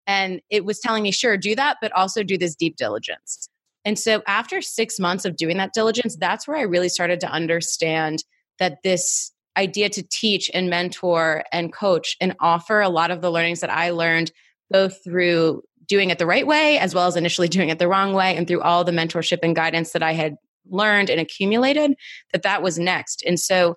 And 0.07 0.41
it 0.51 0.65
was 0.65 0.81
telling 0.81 1.03
me, 1.03 1.13
sure, 1.13 1.37
do 1.37 1.55
that, 1.55 1.79
but 1.81 1.93
also 1.93 2.23
do 2.23 2.37
this 2.37 2.55
deep 2.55 2.77
diligence. 2.77 3.49
And 3.85 3.99
so 3.99 4.23
after 4.27 4.61
six 4.61 4.99
months 4.99 5.25
of 5.25 5.37
doing 5.37 5.57
that 5.57 5.73
diligence, 5.73 6.17
that's 6.17 6.47
where 6.47 6.57
I 6.57 6.63
really 6.63 6.89
started 6.89 7.21
to 7.21 7.29
understand 7.29 8.25
that 8.59 8.79
this 8.85 9.33
idea 9.57 9.89
to 9.91 10.03
teach 10.03 10.51
and 10.55 10.71
mentor 10.71 11.45
and 11.53 11.73
coach 11.73 12.17
and 12.21 12.35
offer 12.41 12.81
a 12.81 12.89
lot 12.89 13.11
of 13.11 13.21
the 13.21 13.31
learnings 13.31 13.61
that 13.61 13.71
I 13.71 13.91
learned 13.91 14.33
both 14.71 15.03
through 15.05 15.63
doing 15.87 16.11
it 16.11 16.19
the 16.19 16.27
right 16.27 16.47
way 16.47 16.79
as 16.79 16.95
well 16.95 17.07
as 17.07 17.17
initially 17.17 17.49
doing 17.57 17.69
it 17.69 17.79
the 17.79 17.89
wrong 17.89 18.15
way 18.15 18.37
and 18.37 18.47
through 18.47 18.63
all 18.63 18.85
the 18.85 18.93
mentorship 18.93 19.41
and 19.43 19.55
guidance 19.55 19.93
that 19.93 20.03
I 20.03 20.13
had 20.13 20.37
learned 20.71 21.11
and 21.11 21.21
accumulated 21.21 21.95
that 22.33 22.43
that 22.43 22.63
was 22.63 22.79
next. 22.79 23.23
And 23.27 23.39
so 23.39 23.77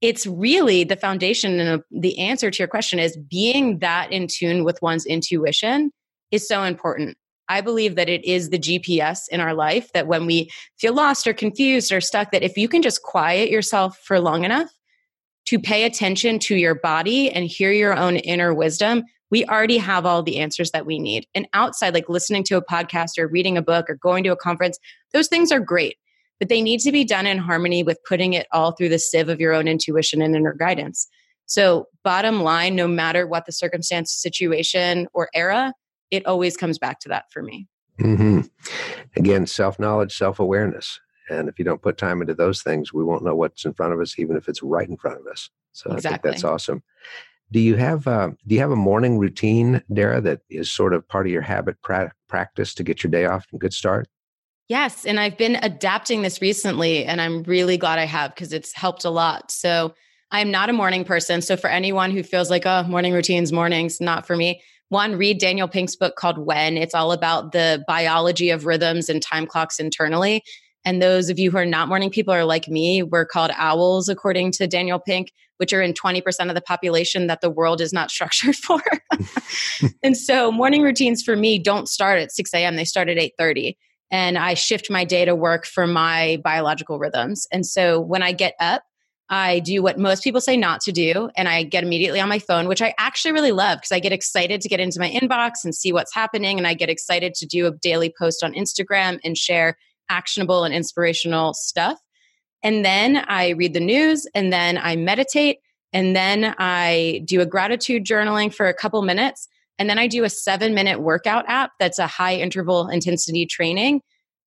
it's 0.00 0.26
really 0.26 0.84
the 0.84 0.96
foundation 0.96 1.58
and 1.58 1.80
uh, 1.80 1.84
the 1.90 2.18
answer 2.18 2.50
to 2.50 2.58
your 2.58 2.68
question 2.68 2.98
is 2.98 3.16
being 3.16 3.78
that 3.80 4.12
in 4.12 4.26
tune 4.28 4.64
with 4.64 4.80
one's 4.80 5.06
intuition 5.06 5.90
is 6.30 6.46
so 6.46 6.62
important. 6.62 7.16
I 7.48 7.62
believe 7.62 7.94
that 7.94 8.08
it 8.08 8.24
is 8.24 8.50
the 8.50 8.58
GPS 8.58 9.22
in 9.30 9.40
our 9.40 9.54
life 9.54 9.92
that 9.94 10.06
when 10.06 10.26
we 10.26 10.50
feel 10.78 10.92
lost 10.92 11.26
or 11.26 11.32
confused 11.32 11.90
or 11.90 12.00
stuck, 12.00 12.30
that 12.30 12.42
if 12.42 12.58
you 12.58 12.68
can 12.68 12.82
just 12.82 13.02
quiet 13.02 13.50
yourself 13.50 13.98
for 14.04 14.20
long 14.20 14.44
enough, 14.44 14.70
to 15.48 15.58
pay 15.58 15.84
attention 15.84 16.38
to 16.38 16.56
your 16.56 16.74
body 16.74 17.30
and 17.30 17.46
hear 17.46 17.72
your 17.72 17.96
own 17.96 18.16
inner 18.16 18.52
wisdom, 18.52 19.02
we 19.30 19.46
already 19.46 19.78
have 19.78 20.04
all 20.04 20.22
the 20.22 20.40
answers 20.40 20.72
that 20.72 20.84
we 20.84 20.98
need. 20.98 21.26
And 21.34 21.48
outside, 21.54 21.94
like 21.94 22.10
listening 22.10 22.44
to 22.44 22.58
a 22.58 22.64
podcast 22.64 23.16
or 23.16 23.28
reading 23.28 23.56
a 23.56 23.62
book 23.62 23.88
or 23.88 23.94
going 23.94 24.24
to 24.24 24.32
a 24.32 24.36
conference, 24.36 24.78
those 25.14 25.26
things 25.26 25.50
are 25.50 25.58
great, 25.58 25.96
but 26.38 26.48
they 26.48 26.62
need 26.62 26.80
to 26.80 26.92
be 26.92 27.04
done 27.04 27.26
in 27.26 27.38
harmony 27.38 27.82
with 27.82 27.98
putting 28.08 28.32
it 28.32 28.46
all 28.52 28.72
through 28.72 28.88
the 28.88 28.98
sieve 28.98 29.28
of 29.28 29.40
your 29.40 29.52
own 29.52 29.68
intuition 29.68 30.22
and 30.22 30.34
inner 30.34 30.54
guidance. 30.54 31.08
So, 31.46 31.88
bottom 32.04 32.42
line, 32.42 32.76
no 32.76 32.86
matter 32.86 33.26
what 33.26 33.46
the 33.46 33.52
circumstance, 33.52 34.12
situation, 34.12 35.08
or 35.14 35.30
era, 35.34 35.72
it 36.10 36.26
always 36.26 36.56
comes 36.56 36.78
back 36.78 37.00
to 37.00 37.08
that 37.08 37.24
for 37.32 37.42
me. 37.42 37.66
Mm-hmm. 37.98 38.40
Again, 39.16 39.46
self 39.46 39.78
knowledge, 39.78 40.16
self 40.16 40.38
awareness. 40.38 41.00
And 41.30 41.48
if 41.48 41.58
you 41.58 41.64
don't 41.64 41.82
put 41.82 41.98
time 41.98 42.20
into 42.20 42.34
those 42.34 42.62
things, 42.62 42.92
we 42.92 43.04
won't 43.04 43.24
know 43.24 43.34
what's 43.34 43.64
in 43.64 43.74
front 43.74 43.92
of 43.92 44.00
us, 44.00 44.18
even 44.18 44.36
if 44.36 44.48
it's 44.48 44.62
right 44.62 44.88
in 44.88 44.96
front 44.96 45.20
of 45.20 45.26
us. 45.26 45.50
So 45.72 45.90
exactly. 45.92 46.08
I 46.08 46.10
think 46.10 46.22
that's 46.22 46.44
awesome. 46.44 46.82
Do 47.50 47.60
you 47.60 47.76
have 47.76 48.06
uh, 48.06 48.30
do 48.46 48.54
you 48.54 48.60
have 48.60 48.70
a 48.70 48.76
morning 48.76 49.18
routine, 49.18 49.82
Darrah, 49.90 50.22
that 50.22 50.40
is 50.50 50.70
sort 50.70 50.92
of 50.92 51.08
part 51.08 51.26
of 51.26 51.32
your 51.32 51.42
habit 51.42 51.80
pra- 51.82 52.12
practice 52.28 52.74
to 52.74 52.82
get 52.82 53.02
your 53.02 53.10
day 53.10 53.24
off 53.24 53.46
and 53.50 53.60
good 53.60 53.72
start? 53.72 54.06
Yes, 54.68 55.06
and 55.06 55.18
I've 55.18 55.38
been 55.38 55.56
adapting 55.62 56.20
this 56.20 56.42
recently, 56.42 57.04
and 57.06 57.22
I'm 57.22 57.42
really 57.44 57.78
glad 57.78 57.98
I 57.98 58.04
have 58.04 58.34
because 58.34 58.52
it's 58.52 58.74
helped 58.74 59.04
a 59.06 59.10
lot. 59.10 59.50
So 59.50 59.94
I'm 60.30 60.50
not 60.50 60.68
a 60.68 60.74
morning 60.74 61.04
person. 61.04 61.40
So 61.40 61.56
for 61.56 61.70
anyone 61.70 62.10
who 62.10 62.22
feels 62.22 62.50
like, 62.50 62.66
oh, 62.66 62.82
morning 62.82 63.14
routines, 63.14 63.50
mornings, 63.50 63.98
not 63.98 64.26
for 64.26 64.36
me. 64.36 64.60
One, 64.90 65.16
read 65.16 65.38
Daniel 65.38 65.68
Pink's 65.68 65.96
book 65.96 66.16
called 66.16 66.38
When. 66.38 66.76
It's 66.76 66.94
all 66.94 67.12
about 67.12 67.52
the 67.52 67.82
biology 67.86 68.50
of 68.50 68.66
rhythms 68.66 69.08
and 69.08 69.22
time 69.22 69.46
clocks 69.46 69.78
internally. 69.78 70.42
And 70.84 71.00
those 71.02 71.30
of 71.30 71.38
you 71.38 71.50
who 71.50 71.58
are 71.58 71.66
not 71.66 71.88
morning 71.88 72.10
people 72.10 72.32
are 72.32 72.44
like 72.44 72.68
me, 72.68 73.02
we're 73.02 73.26
called 73.26 73.50
owls, 73.56 74.08
according 74.08 74.52
to 74.52 74.66
Daniel 74.66 74.98
Pink, 74.98 75.32
which 75.56 75.72
are 75.72 75.82
in 75.82 75.92
20% 75.92 76.48
of 76.48 76.54
the 76.54 76.60
population 76.60 77.26
that 77.26 77.40
the 77.40 77.50
world 77.50 77.80
is 77.80 77.92
not 77.92 78.10
structured 78.10 78.56
for. 78.56 78.82
and 80.02 80.16
so 80.16 80.52
morning 80.52 80.82
routines 80.82 81.22
for 81.22 81.36
me 81.36 81.58
don't 81.58 81.88
start 81.88 82.20
at 82.20 82.32
6 82.32 82.52
a.m. 82.54 82.76
They 82.76 82.84
start 82.84 83.08
at 83.08 83.16
8:30. 83.16 83.74
And 84.10 84.38
I 84.38 84.54
shift 84.54 84.90
my 84.90 85.04
day 85.04 85.24
to 85.24 85.34
work 85.34 85.66
for 85.66 85.86
my 85.86 86.40
biological 86.42 86.98
rhythms. 86.98 87.46
And 87.52 87.66
so 87.66 88.00
when 88.00 88.22
I 88.22 88.32
get 88.32 88.54
up, 88.58 88.82
I 89.30 89.58
do 89.58 89.82
what 89.82 89.98
most 89.98 90.24
people 90.24 90.40
say 90.40 90.56
not 90.56 90.80
to 90.82 90.92
do, 90.92 91.28
and 91.36 91.48
I 91.48 91.62
get 91.62 91.84
immediately 91.84 92.18
on 92.18 92.30
my 92.30 92.38
phone, 92.38 92.66
which 92.66 92.80
I 92.80 92.94
actually 92.96 93.32
really 93.32 93.52
love 93.52 93.78
because 93.78 93.92
I 93.92 94.00
get 94.00 94.12
excited 94.12 94.62
to 94.62 94.68
get 94.68 94.80
into 94.80 95.00
my 95.00 95.10
inbox 95.10 95.64
and 95.64 95.74
see 95.74 95.92
what's 95.92 96.14
happening. 96.14 96.56
And 96.56 96.66
I 96.66 96.72
get 96.72 96.88
excited 96.88 97.34
to 97.34 97.46
do 97.46 97.66
a 97.66 97.72
daily 97.72 98.12
post 98.18 98.42
on 98.42 98.54
Instagram 98.54 99.18
and 99.22 99.36
share 99.36 99.76
actionable 100.08 100.64
and 100.64 100.74
inspirational 100.74 101.52
stuff. 101.52 102.00
And 102.62 102.84
then 102.84 103.18
I 103.28 103.50
read 103.50 103.74
the 103.74 103.80
news 103.80 104.26
and 104.34 104.50
then 104.50 104.78
I 104.78 104.96
meditate 104.96 105.58
and 105.92 106.16
then 106.16 106.54
I 106.58 107.22
do 107.24 107.40
a 107.40 107.46
gratitude 107.46 108.04
journaling 108.04 108.52
for 108.52 108.66
a 108.66 108.74
couple 108.74 109.00
minutes. 109.02 109.48
And 109.78 109.88
then 109.88 109.98
I 109.98 110.06
do 110.06 110.24
a 110.24 110.30
seven 110.30 110.74
minute 110.74 111.00
workout 111.00 111.44
app 111.48 111.72
that's 111.78 111.98
a 111.98 112.06
high 112.06 112.36
interval 112.36 112.88
intensity 112.88 113.46
training 113.46 114.00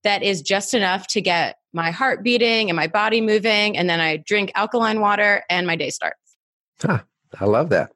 that 0.04 0.24
is 0.24 0.42
just 0.42 0.74
enough 0.74 1.08
to 1.08 1.22
get 1.22 1.58
my 1.74 1.92
heart 1.92 2.24
beating 2.24 2.70
and 2.70 2.76
my 2.76 2.88
body 2.88 3.22
moving. 3.22 3.78
And 3.78 3.90
then 3.90 4.00
I 4.00 4.18
drink 4.18 4.52
alkaline 4.56 5.00
water 5.00 5.44
and 5.50 5.66
my 5.66 5.76
day 5.76 5.90
starts. 5.90 6.18
Huh, 6.82 7.02
I 7.40 7.46
love 7.46 7.70
that. 7.70 7.92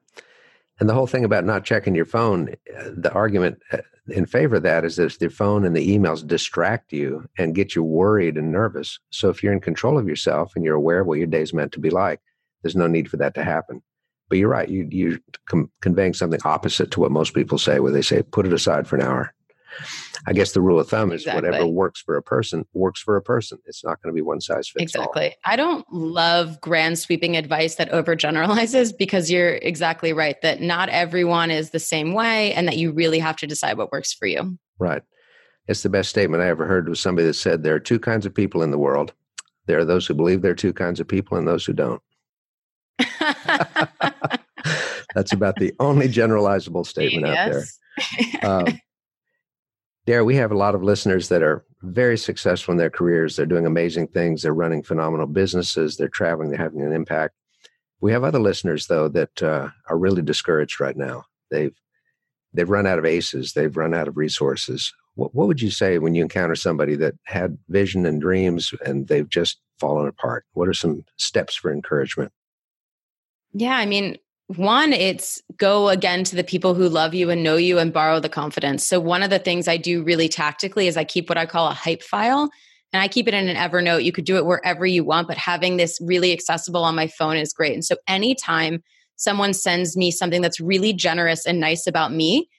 And 0.78 0.88
the 0.88 0.94
whole 0.94 1.06
thing 1.06 1.24
about 1.24 1.44
not 1.44 1.64
checking 1.64 1.94
your 1.94 2.04
phone, 2.04 2.54
uh, 2.78 2.90
the 2.96 3.12
argument 3.12 3.58
uh, 3.72 3.78
in 4.08 4.26
favor 4.26 4.56
of 4.56 4.62
that 4.62 4.84
is 4.84 4.96
that 4.96 5.18
the 5.18 5.28
phone 5.28 5.64
and 5.64 5.74
the 5.74 5.98
emails 5.98 6.26
distract 6.26 6.92
you 6.92 7.26
and 7.38 7.54
get 7.54 7.74
you 7.74 7.82
worried 7.82 8.36
and 8.36 8.52
nervous. 8.52 8.98
So 9.10 9.30
if 9.30 9.42
you're 9.42 9.52
in 9.52 9.60
control 9.60 9.98
of 9.98 10.06
yourself 10.06 10.52
and 10.54 10.64
you're 10.64 10.76
aware 10.76 11.00
of 11.00 11.06
what 11.06 11.18
your 11.18 11.26
day's 11.26 11.54
meant 11.54 11.72
to 11.72 11.80
be 11.80 11.90
like, 11.90 12.20
there's 12.62 12.76
no 12.76 12.86
need 12.86 13.10
for 13.10 13.16
that 13.16 13.34
to 13.34 13.44
happen. 13.44 13.82
But 14.28 14.38
you're 14.38 14.48
right. 14.48 14.68
You, 14.68 14.88
you're 14.90 15.18
com- 15.48 15.70
conveying 15.80 16.14
something 16.14 16.40
opposite 16.44 16.90
to 16.92 17.00
what 17.00 17.12
most 17.12 17.34
people 17.34 17.58
say, 17.58 17.78
where 17.78 17.92
they 17.92 18.02
say, 18.02 18.22
put 18.22 18.46
it 18.46 18.52
aside 18.52 18.88
for 18.88 18.96
an 18.96 19.02
hour. 19.02 19.32
I 20.26 20.32
guess 20.32 20.52
the 20.52 20.60
rule 20.60 20.80
of 20.80 20.88
thumb 20.88 21.12
is 21.12 21.22
exactly. 21.22 21.50
whatever 21.50 21.66
works 21.66 22.00
for 22.00 22.16
a 22.16 22.22
person 22.22 22.66
works 22.72 23.00
for 23.00 23.16
a 23.16 23.22
person. 23.22 23.58
It's 23.66 23.84
not 23.84 24.02
going 24.02 24.12
to 24.12 24.14
be 24.14 24.22
one 24.22 24.40
size 24.40 24.68
fits 24.68 24.82
exactly. 24.82 25.06
all. 25.06 25.26
Exactly. 25.26 25.36
I 25.44 25.56
don't 25.56 25.84
love 25.92 26.60
grand 26.60 26.98
sweeping 26.98 27.36
advice 27.36 27.76
that 27.76 27.90
overgeneralizes 27.90 28.96
because 28.96 29.30
you're 29.30 29.54
exactly 29.56 30.12
right 30.12 30.40
that 30.42 30.60
not 30.60 30.88
everyone 30.88 31.50
is 31.50 31.70
the 31.70 31.78
same 31.78 32.14
way 32.14 32.52
and 32.54 32.66
that 32.66 32.76
you 32.76 32.92
really 32.92 33.18
have 33.18 33.36
to 33.36 33.46
decide 33.46 33.76
what 33.76 33.92
works 33.92 34.12
for 34.12 34.26
you. 34.26 34.58
Right. 34.78 35.02
It's 35.68 35.82
the 35.82 35.88
best 35.88 36.10
statement 36.10 36.42
I 36.42 36.48
ever 36.48 36.66
heard 36.66 36.88
was 36.88 37.00
somebody 37.00 37.26
that 37.26 37.34
said 37.34 37.62
there 37.62 37.74
are 37.74 37.80
two 37.80 37.98
kinds 37.98 38.24
of 38.24 38.34
people 38.34 38.62
in 38.62 38.70
the 38.70 38.78
world. 38.78 39.12
There 39.66 39.78
are 39.78 39.84
those 39.84 40.06
who 40.06 40.14
believe 40.14 40.42
there 40.42 40.52
are 40.52 40.56
two 40.56 40.72
kinds 40.72 41.00
of 41.00 41.08
people 41.08 41.36
and 41.36 41.46
those 41.46 41.64
who 41.64 41.72
don't. 41.72 42.00
That's 45.14 45.32
about 45.32 45.56
the 45.56 45.74
only 45.80 46.08
generalizable 46.08 46.86
statement 46.86 47.26
yes. 47.26 47.46
out 47.46 47.52
there. 47.52 47.64
Um, 48.42 48.66
Darrah, 50.06 50.24
we 50.24 50.36
have 50.36 50.52
a 50.52 50.56
lot 50.56 50.74
of 50.74 50.82
listeners 50.82 51.28
that 51.30 51.42
are 51.42 51.64
very 51.82 52.16
successful 52.16 52.72
in 52.72 52.78
their 52.78 52.90
careers. 52.90 53.34
They're 53.34 53.46
doing 53.46 53.66
amazing 53.66 54.08
things. 54.08 54.42
They're 54.42 54.54
running 54.54 54.82
phenomenal 54.82 55.26
businesses. 55.26 55.96
They're 55.96 56.08
traveling. 56.08 56.50
They're 56.50 56.58
having 56.58 56.82
an 56.82 56.92
impact. 56.92 57.34
We 58.00 58.12
have 58.12 58.22
other 58.22 58.38
listeners 58.38 58.86
though 58.86 59.08
that 59.08 59.42
uh, 59.42 59.70
are 59.88 59.98
really 59.98 60.22
discouraged 60.22 60.80
right 60.80 60.96
now. 60.96 61.24
They've 61.50 61.74
they've 62.52 62.70
run 62.70 62.86
out 62.86 62.98
of 62.98 63.04
aces. 63.04 63.52
They've 63.52 63.76
run 63.76 63.94
out 63.94 64.08
of 64.08 64.16
resources. 64.16 64.92
What, 65.14 65.34
what 65.34 65.48
would 65.48 65.60
you 65.60 65.70
say 65.70 65.98
when 65.98 66.14
you 66.14 66.22
encounter 66.22 66.54
somebody 66.54 66.94
that 66.96 67.14
had 67.24 67.58
vision 67.68 68.06
and 68.06 68.20
dreams 68.20 68.72
and 68.84 69.08
they've 69.08 69.28
just 69.28 69.58
fallen 69.80 70.06
apart? 70.06 70.44
What 70.52 70.68
are 70.68 70.74
some 70.74 71.04
steps 71.16 71.56
for 71.56 71.72
encouragement? 71.72 72.32
Yeah, 73.58 73.74
I 73.74 73.86
mean, 73.86 74.18
one, 74.48 74.92
it's 74.92 75.40
go 75.56 75.88
again 75.88 76.24
to 76.24 76.36
the 76.36 76.44
people 76.44 76.74
who 76.74 76.90
love 76.90 77.14
you 77.14 77.30
and 77.30 77.42
know 77.42 77.56
you 77.56 77.78
and 77.78 77.90
borrow 77.90 78.20
the 78.20 78.28
confidence. 78.28 78.84
So, 78.84 79.00
one 79.00 79.22
of 79.22 79.30
the 79.30 79.38
things 79.38 79.66
I 79.66 79.78
do 79.78 80.02
really 80.02 80.28
tactically 80.28 80.88
is 80.88 80.98
I 80.98 81.04
keep 81.04 81.30
what 81.30 81.38
I 81.38 81.46
call 81.46 81.66
a 81.68 81.72
hype 81.72 82.02
file 82.02 82.50
and 82.92 83.02
I 83.02 83.08
keep 83.08 83.26
it 83.26 83.32
in 83.32 83.48
an 83.48 83.56
Evernote. 83.56 84.04
You 84.04 84.12
could 84.12 84.26
do 84.26 84.36
it 84.36 84.44
wherever 84.44 84.84
you 84.84 85.04
want, 85.04 85.26
but 85.26 85.38
having 85.38 85.78
this 85.78 85.98
really 86.02 86.34
accessible 86.34 86.84
on 86.84 86.94
my 86.94 87.06
phone 87.06 87.38
is 87.38 87.54
great. 87.54 87.72
And 87.72 87.84
so, 87.84 87.96
anytime 88.06 88.82
someone 89.16 89.54
sends 89.54 89.96
me 89.96 90.10
something 90.10 90.42
that's 90.42 90.60
really 90.60 90.92
generous 90.92 91.46
and 91.46 91.58
nice 91.58 91.86
about 91.86 92.12
me, 92.12 92.50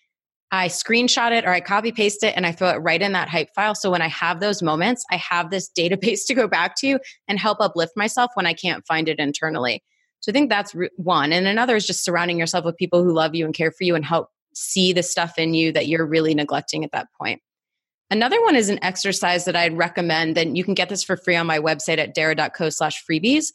I 0.51 0.69
screenshot 0.69 1.31
it 1.31 1.45
or 1.45 1.51
I 1.51 1.59
copy 1.59 1.91
paste 1.91 2.23
it 2.23 2.33
and 2.35 2.43
I 2.47 2.53
throw 2.53 2.69
it 2.69 2.77
right 2.77 3.03
in 3.03 3.11
that 3.11 3.29
hype 3.29 3.49
file. 3.53 3.75
So 3.75 3.91
when 3.91 4.01
I 4.01 4.07
have 4.07 4.39
those 4.39 4.63
moments, 4.63 5.05
I 5.11 5.17
have 5.17 5.51
this 5.51 5.69
database 5.77 6.21
to 6.27 6.33
go 6.33 6.47
back 6.47 6.75
to 6.77 6.97
and 7.27 7.37
help 7.37 7.59
uplift 7.61 7.93
myself 7.95 8.31
when 8.33 8.47
I 8.47 8.53
can't 8.53 8.83
find 8.87 9.07
it 9.07 9.19
internally. 9.19 9.83
So 10.19 10.31
I 10.31 10.33
think 10.33 10.49
that's 10.49 10.75
one. 10.95 11.31
And 11.31 11.47
another 11.47 11.75
is 11.75 11.87
just 11.87 12.03
surrounding 12.03 12.39
yourself 12.39 12.65
with 12.65 12.77
people 12.77 13.03
who 13.03 13.13
love 13.13 13.35
you 13.35 13.45
and 13.45 13.53
care 13.53 13.71
for 13.71 13.83
you 13.83 13.95
and 13.95 14.03
help 14.05 14.29
see 14.53 14.91
the 14.93 15.03
stuff 15.03 15.37
in 15.37 15.53
you 15.53 15.71
that 15.71 15.87
you're 15.87 16.05
really 16.05 16.33
neglecting 16.33 16.83
at 16.83 16.91
that 16.91 17.07
point. 17.19 17.41
Another 18.09 18.41
one 18.41 18.55
is 18.55 18.69
an 18.69 18.83
exercise 18.83 19.45
that 19.45 19.55
I'd 19.55 19.77
recommend, 19.77 20.37
and 20.37 20.57
you 20.57 20.63
can 20.63 20.73
get 20.73 20.89
this 20.89 21.03
for 21.03 21.17
free 21.17 21.35
on 21.35 21.45
my 21.45 21.59
website 21.59 21.97
at 21.97 22.15
darrah.co 22.15 22.69
slash 22.69 23.03
freebies. 23.05 23.47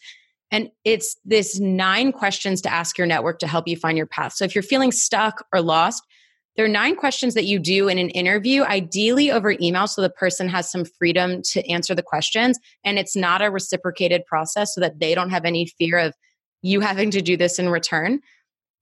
And 0.50 0.68
it's 0.84 1.16
this 1.24 1.58
nine 1.58 2.12
questions 2.12 2.60
to 2.62 2.72
ask 2.72 2.98
your 2.98 3.06
network 3.06 3.38
to 3.38 3.46
help 3.46 3.66
you 3.66 3.76
find 3.76 3.96
your 3.96 4.06
path. 4.06 4.34
So 4.34 4.44
if 4.44 4.54
you're 4.54 4.62
feeling 4.62 4.92
stuck 4.92 5.46
or 5.52 5.62
lost, 5.62 6.02
there 6.56 6.66
are 6.66 6.68
nine 6.68 6.96
questions 6.96 7.32
that 7.32 7.46
you 7.46 7.58
do 7.58 7.88
in 7.88 7.96
an 7.96 8.10
interview, 8.10 8.62
ideally 8.62 9.30
over 9.30 9.54
email, 9.58 9.86
so 9.86 10.02
the 10.02 10.10
person 10.10 10.50
has 10.50 10.70
some 10.70 10.84
freedom 10.84 11.40
to 11.52 11.66
answer 11.70 11.94
the 11.94 12.02
questions. 12.02 12.58
And 12.84 12.98
it's 12.98 13.16
not 13.16 13.40
a 13.40 13.50
reciprocated 13.50 14.26
process 14.26 14.74
so 14.74 14.82
that 14.82 15.00
they 15.00 15.14
don't 15.14 15.30
have 15.30 15.46
any 15.46 15.64
fear 15.64 15.96
of 15.96 16.14
you 16.62 16.80
having 16.80 17.10
to 17.10 17.20
do 17.20 17.36
this 17.36 17.58
in 17.58 17.68
return. 17.68 18.20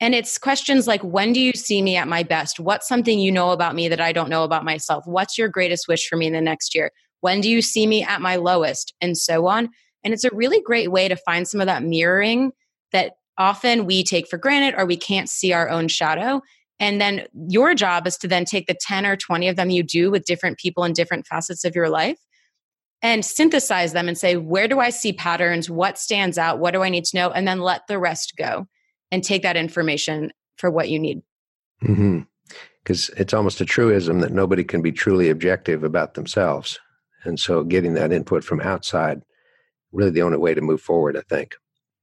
And 0.01 0.15
it's 0.15 0.39
questions 0.39 0.87
like 0.87 1.03
when 1.03 1.33
do 1.33 1.41
you 1.41 1.53
see 1.53 1.83
me 1.83 1.97
at 1.97 2.09
my 2.09 2.23
best? 2.23 2.59
What's 2.59 2.89
something 2.89 3.19
you 3.19 3.31
know 3.33 3.51
about 3.51 3.75
me 3.75 3.89
that 3.89 4.01
I 4.01 4.13
don't 4.13 4.31
know 4.31 4.45
about 4.45 4.65
myself? 4.65 5.05
What's 5.07 5.37
your 5.37 5.49
greatest 5.49 5.89
wish 5.89 6.09
for 6.09 6.17
me 6.17 6.27
in 6.27 6.33
the 6.33 6.41
next 6.41 6.75
year? 6.75 6.93
When 7.21 7.41
do 7.41 7.51
you 7.51 7.61
see 7.61 7.87
me 7.87 8.03
at 8.03 8.23
my 8.23 8.37
lowest? 8.37 8.95
And 9.01 9.17
so 9.17 9.47
on. 9.47 9.69
And 10.03 10.15
it's 10.15 10.25
a 10.25 10.35
really 10.35 10.63
great 10.63 10.91
way 10.91 11.09
to 11.09 11.17
find 11.17 11.47
some 11.47 11.61
of 11.61 11.67
that 11.67 11.83
mirroring 11.83 12.53
that 12.93 13.13
often 13.37 13.85
we 13.85 14.03
take 14.03 14.29
for 14.29 14.39
granted 14.39 14.79
or 14.79 14.87
we 14.87 14.97
can't 14.97 15.29
see 15.29 15.53
our 15.53 15.69
own 15.69 15.89
shadow. 15.89 16.41
And 16.79 16.99
then 16.99 17.27
your 17.35 17.75
job 17.75 18.07
is 18.07 18.17
to 18.19 18.29
then 18.29 18.47
take 18.47 18.67
the 18.67 18.75
10 18.75 19.05
or 19.05 19.17
20 19.17 19.49
of 19.49 19.57
them 19.57 19.69
you 19.69 19.83
do 19.83 20.11
with 20.11 20.25
different 20.25 20.59
people 20.59 20.85
in 20.85 20.95
different 20.95 21.27
facets 21.27 21.65
of 21.65 21.75
your 21.75 21.91
life 21.91 22.19
and 23.03 23.25
synthesize 23.25 23.93
them 23.93 24.09
and 24.09 24.19
say, 24.19 24.37
where 24.37 24.69
do 24.69 24.79
I 24.79 24.91
see 24.91 25.13
patterns? 25.13 25.71
What 25.71 25.99
stands 25.99 26.39
out? 26.39 26.59
What 26.59 26.73
do 26.73 26.83
I 26.83 26.89
need 26.89 27.05
to 27.07 27.17
know? 27.17 27.31
And 27.31 27.49
then 27.49 27.61
let 27.61 27.87
the 27.87 27.99
rest 27.99 28.35
go 28.37 28.67
and 29.11 29.25
take 29.25 29.43
that 29.43 29.57
information 29.57 30.33
for 30.57 30.71
what 30.71 30.91
you 30.91 30.99
need. 30.99 31.23
Because 31.81 31.97
mm-hmm. 31.97 33.21
it's 33.21 33.33
almost 33.33 33.61
a 33.61 33.65
truism 33.65 34.21
that 34.21 34.33
nobody 34.33 34.65
can 34.65 34.83
be 34.83 34.93
truly 34.93 35.31
objective 35.31 35.83
about 35.83 36.15
themselves. 36.15 36.79
And 37.25 37.41
so 37.41 37.65
getting 37.65 37.95
that 37.95 38.13
input 38.13 38.45
from 38.45 38.61
outside, 38.61 39.23
really 39.93 40.11
the 40.11 40.23
only 40.23 40.39
way 40.39 40.55
to 40.55 40.61
move 40.61 40.81
forward, 40.81 41.17
I 41.17 41.23
think. 41.23 41.55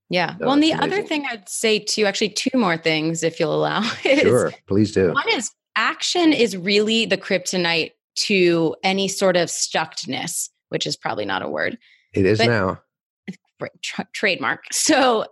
Yeah. 0.09 0.35
well, 0.39 0.53
and 0.53 0.63
the 0.63 0.71
amazing. 0.71 0.93
other 0.93 1.03
thing 1.03 1.25
I'd 1.29 1.49
say 1.49 1.79
too, 1.79 2.05
actually, 2.05 2.29
two 2.29 2.57
more 2.57 2.77
things, 2.77 3.23
if 3.23 3.39
you'll 3.39 3.53
allow. 3.53 3.81
Is, 4.05 4.21
sure, 4.21 4.53
please 4.67 4.93
do. 4.93 5.11
One 5.11 5.29
is 5.29 5.51
action 5.75 6.33
is 6.33 6.55
really 6.55 7.05
the 7.05 7.17
kryptonite 7.17 7.91
to 8.15 8.75
any 8.83 9.07
sort 9.07 9.35
of 9.35 9.49
stuckedness 9.49 10.49
which 10.69 10.85
is 10.85 10.95
probably 10.95 11.25
not 11.25 11.41
a 11.41 11.49
word. 11.49 11.77
It 12.13 12.25
is 12.25 12.39
now. 12.39 12.81
Tra- 13.81 14.07
trademark. 14.13 14.65
So 14.71 15.25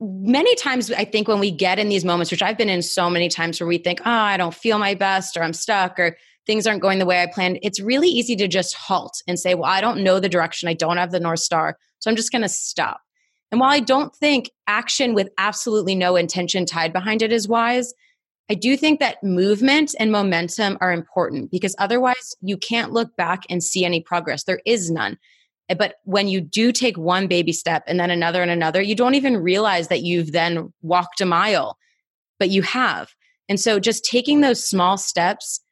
many 0.00 0.54
times 0.56 0.90
I 0.90 1.04
think 1.04 1.28
when 1.28 1.38
we 1.38 1.50
get 1.50 1.78
in 1.78 1.88
these 1.88 2.04
moments, 2.04 2.30
which 2.30 2.42
I've 2.42 2.58
been 2.58 2.68
in 2.68 2.82
so 2.82 3.08
many 3.08 3.28
times 3.28 3.60
where 3.60 3.66
we 3.66 3.78
think, 3.78 4.00
oh, 4.04 4.10
I 4.10 4.36
don't 4.36 4.54
feel 4.54 4.78
my 4.78 4.94
best 4.94 5.36
or 5.36 5.42
I'm 5.42 5.52
stuck 5.52 5.98
or 5.98 6.16
things 6.46 6.66
aren't 6.66 6.82
going 6.82 6.98
the 6.98 7.06
way 7.06 7.22
I 7.22 7.26
planned, 7.26 7.58
it's 7.62 7.80
really 7.80 8.08
easy 8.08 8.34
to 8.36 8.48
just 8.48 8.74
halt 8.74 9.22
and 9.28 9.38
say, 9.38 9.54
well, 9.54 9.70
I 9.70 9.80
don't 9.80 10.02
know 10.02 10.18
the 10.18 10.28
direction. 10.28 10.68
I 10.68 10.74
don't 10.74 10.96
have 10.96 11.12
the 11.12 11.20
North 11.20 11.40
Star. 11.40 11.78
So 12.00 12.10
I'm 12.10 12.16
just 12.16 12.32
going 12.32 12.42
to 12.42 12.48
stop. 12.48 13.00
And 13.52 13.60
while 13.60 13.70
I 13.70 13.80
don't 13.80 14.14
think 14.16 14.50
action 14.66 15.14
with 15.14 15.28
absolutely 15.38 15.94
no 15.94 16.16
intention 16.16 16.66
tied 16.66 16.92
behind 16.92 17.22
it 17.22 17.32
is 17.32 17.46
wise, 17.46 17.92
I 18.52 18.54
do 18.54 18.76
think 18.76 19.00
that 19.00 19.24
movement 19.24 19.94
and 19.98 20.12
momentum 20.12 20.76
are 20.82 20.92
important 20.92 21.50
because 21.50 21.74
otherwise 21.78 22.36
you 22.42 22.58
can't 22.58 22.92
look 22.92 23.16
back 23.16 23.44
and 23.48 23.64
see 23.64 23.82
any 23.82 24.02
progress. 24.02 24.44
There 24.44 24.60
is 24.66 24.90
none. 24.90 25.16
Eh, 25.70 25.74
but 25.74 25.94
when 26.04 26.28
you 26.28 26.42
do 26.42 26.70
take 26.70 26.98
one 26.98 27.28
baby 27.28 27.54
step 27.54 27.82
and 27.86 27.98
then 27.98 28.10
another 28.10 28.42
and 28.42 28.50
another, 28.50 28.82
you 28.82 28.94
don't 28.94 29.14
even 29.14 29.38
realize 29.38 29.88
that 29.88 30.02
you've 30.02 30.32
then 30.32 30.70
walked 30.82 31.22
a 31.22 31.24
mile, 31.24 31.78
but 32.38 32.50
you 32.50 32.60
have. 32.60 33.14
And 33.48 33.58
so 33.58 33.80
just 33.80 34.04
taking 34.04 34.42
those 34.42 34.62
small 34.62 34.98
steps, 34.98 35.62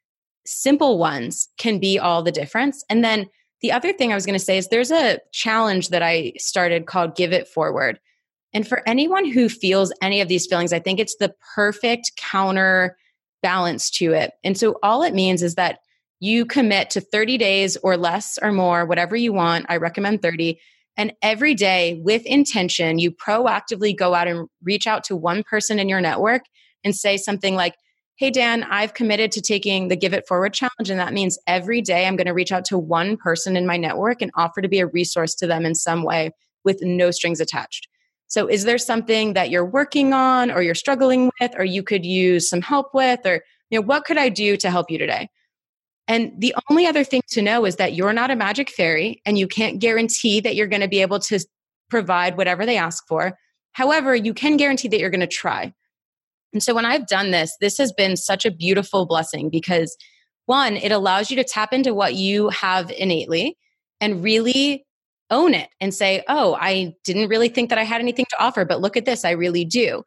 simple 0.47 0.97
ones, 0.97 1.51
can 1.59 1.81
be 1.81 1.99
all 1.99 2.23
the 2.23 2.33
difference. 2.33 2.83
And 2.88 3.05
then 3.05 3.27
the 3.61 3.73
other 3.73 3.93
thing 3.93 4.11
I 4.11 4.14
was 4.14 4.25
going 4.25 4.38
to 4.38 4.43
say 4.43 4.57
is 4.57 4.69
there's 4.69 4.90
a 4.90 5.19
challenge 5.33 5.90
that 5.90 6.03
I 6.03 6.33
started 6.38 6.87
called 6.87 7.14
Give 7.14 7.35
It 7.35 7.47
Forward. 7.47 8.01
And 8.53 8.67
for 8.67 8.83
anyone 8.87 9.31
who 9.31 9.49
feels 9.49 9.93
any 10.03 10.21
of 10.21 10.29
these 10.29 10.47
feelings, 10.47 10.73
I 10.73 10.81
think 10.81 10.99
it's 10.99 11.17
the 11.17 11.35
perfect 11.55 12.13
counter 12.17 12.97
balance 13.43 13.91
to 13.91 14.13
it. 14.13 14.33
And 14.45 14.59
so 14.59 14.79
all 14.83 15.03
it 15.03 15.15
means 15.15 15.43
is 15.43 15.55
that 15.55 15.79
you 16.19 16.45
commit 16.45 16.91
to 16.91 17.01
30 17.01 17.39
days 17.39 17.77
or 17.79 17.97
less 17.97 18.39
or 18.41 18.53
more, 18.53 18.85
whatever 18.85 19.17
you 19.17 19.33
want. 19.33 19.67
I 19.69 19.77
recommend 19.77 20.21
30. 20.21 20.61
And 20.97 21.15
every 21.23 21.55
day 21.55 21.99
with 22.05 22.27
intention, 22.27 22.99
you 22.99 23.11
proactively 23.11 23.97
go 23.97 24.15
out 24.15 24.29
and 24.29 24.49
reach 24.63 24.87
out 24.87 25.05
to 25.05 25.17
one 25.17 25.43
person 25.43 25.79
in 25.79 25.89
your 25.89 26.01
network 26.01 26.43
and 26.85 26.95
say 26.95 27.17
something 27.17 27.55
like, 27.55 27.75
Hey, 28.17 28.31
Dan, 28.31 28.65
I've 28.65 28.93
committed 28.93 29.33
to 29.33 29.41
taking 29.41 29.89
the 29.89 29.97
Give 29.97 30.13
It 30.13 30.29
Forward 30.29 30.53
challenge. 30.53 30.91
And 30.91 31.01
that 31.01 31.15
means 31.15 31.39
every 31.47 31.81
day 31.81 32.07
I'm 32.07 32.17
going 32.17 32.27
to 32.27 32.35
reach 32.35 32.53
out 32.53 32.67
to 32.67 32.77
one 32.77 33.17
person 33.17 33.57
in 33.57 33.67
my 33.67 33.79
network 33.79 34.21
and 34.21 34.31
offer 34.35 34.61
to 34.61 34.69
be 34.69 34.81
a 34.81 34.87
resource 34.87 35.35
to 35.37 35.47
them 35.47 35.65
in 35.65 35.75
some 35.75 36.03
way 36.03 36.33
with 36.63 36.81
no 36.83 37.11
strings 37.13 37.41
attached. 37.41 37.89
So, 38.31 38.47
is 38.47 38.62
there 38.62 38.79
something 38.79 39.33
that 39.33 39.51
you're 39.51 39.66
working 39.66 40.12
on 40.12 40.53
or 40.53 40.62
you're 40.62 40.77
struggling 40.77 41.33
with, 41.40 41.53
or 41.59 41.64
you 41.64 41.83
could 41.83 42.07
use 42.07 42.49
some 42.49 42.62
help 42.62 42.95
with, 42.95 43.27
or 43.27 43.43
you 43.71 43.81
know, 43.81 43.85
what 43.85 44.05
could 44.05 44.19
I 44.19 44.29
do 44.29 44.57
to 44.59 44.71
help 44.71 44.88
you 44.88 44.99
today? 44.99 45.29
And 46.07 46.33
the 46.38 46.55
only 46.71 46.87
other 46.87 47.03
thing 47.03 47.23
to 47.31 47.43
know 47.43 47.66
is 47.66 47.77
that 47.77 47.95
you're 47.95 48.12
not 48.12 48.31
a 48.31 48.37
magic 48.37 48.71
fairy 48.71 49.21
and 49.27 49.37
you 49.37 49.49
can't 49.49 49.81
guarantee 49.81 50.38
that 50.40 50.55
you're 50.55 50.69
going 50.69 50.81
to 50.81 50.88
be 50.88 51.03
able 51.03 51.19
to 51.21 51.40
provide 51.88 52.37
whatever 52.37 52.64
they 52.64 52.77
ask 52.77 53.05
for. 53.09 53.37
However, 53.73 54.14
you 54.14 54.33
can 54.33 54.57
guarantee 54.57 54.88
that 54.88 55.01
you're 55.01 55.11
going 55.11 55.21
to 55.21 55.27
try. 55.27 55.75
And 56.53 56.62
so 56.62 56.73
when 56.73 56.87
I've 56.87 57.09
done 57.09 57.33
this, 57.33 57.57
this 57.61 57.79
has 57.79 57.93
been 57.93 58.16
such 58.16 58.45
a 58.45 58.51
beautiful 58.53 59.07
blessing 59.07 59.51
because 59.51 59.97
one, 60.47 60.77
it 60.77 60.93
allows 60.93 61.31
you 61.31 61.37
to 61.37 61.45
tap 61.45 61.73
into 61.73 61.95
what 61.95 62.14
you 62.14 62.49
have 62.51 62.93
innately 62.93 63.57
and 64.01 64.23
really 64.23 64.85
own 65.31 65.55
it 65.55 65.69
and 65.81 65.95
say, 65.95 66.23
oh, 66.29 66.57
I 66.61 66.95
didn't 67.05 67.29
really 67.29 67.49
think 67.49 67.71
that 67.71 67.79
I 67.79 67.85
had 67.85 68.01
anything 68.01 68.27
to 68.31 68.43
offer, 68.43 68.64
but 68.64 68.81
look 68.81 68.97
at 68.97 69.05
this, 69.05 69.25
I 69.25 69.31
really 69.33 69.64
do. 69.64 70.03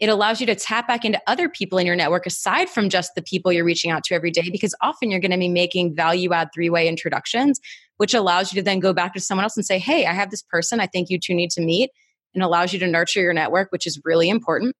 It 0.00 0.08
allows 0.08 0.40
you 0.40 0.46
to 0.46 0.54
tap 0.54 0.88
back 0.88 1.04
into 1.04 1.20
other 1.26 1.48
people 1.48 1.78
in 1.78 1.86
your 1.86 1.94
network 1.96 2.26
aside 2.26 2.68
from 2.68 2.88
just 2.88 3.12
the 3.14 3.22
people 3.22 3.52
you're 3.52 3.64
reaching 3.64 3.90
out 3.90 4.02
to 4.04 4.14
every 4.14 4.30
day 4.30 4.50
because 4.50 4.74
often 4.80 5.10
you're 5.10 5.20
going 5.20 5.30
to 5.30 5.38
be 5.38 5.48
making 5.48 5.94
value 5.94 6.32
add 6.32 6.48
three 6.52 6.68
way 6.68 6.88
introductions 6.88 7.60
which 7.96 8.12
allows 8.12 8.52
you 8.52 8.60
to 8.60 8.64
then 8.64 8.80
go 8.80 8.92
back 8.92 9.14
to 9.14 9.20
someone 9.20 9.44
else 9.44 9.56
and 9.56 9.64
say 9.64 9.78
hey 9.78 10.04
i 10.04 10.12
have 10.12 10.30
this 10.30 10.42
person 10.42 10.80
i 10.80 10.86
think 10.86 11.10
you 11.10 11.18
two 11.18 11.32
need 11.32 11.48
to 11.48 11.60
meet 11.60 11.90
and 12.34 12.42
allows 12.42 12.72
you 12.72 12.78
to 12.80 12.86
nurture 12.86 13.20
your 13.20 13.32
network 13.32 13.70
which 13.70 13.86
is 13.86 14.00
really 14.04 14.28
important. 14.28 14.74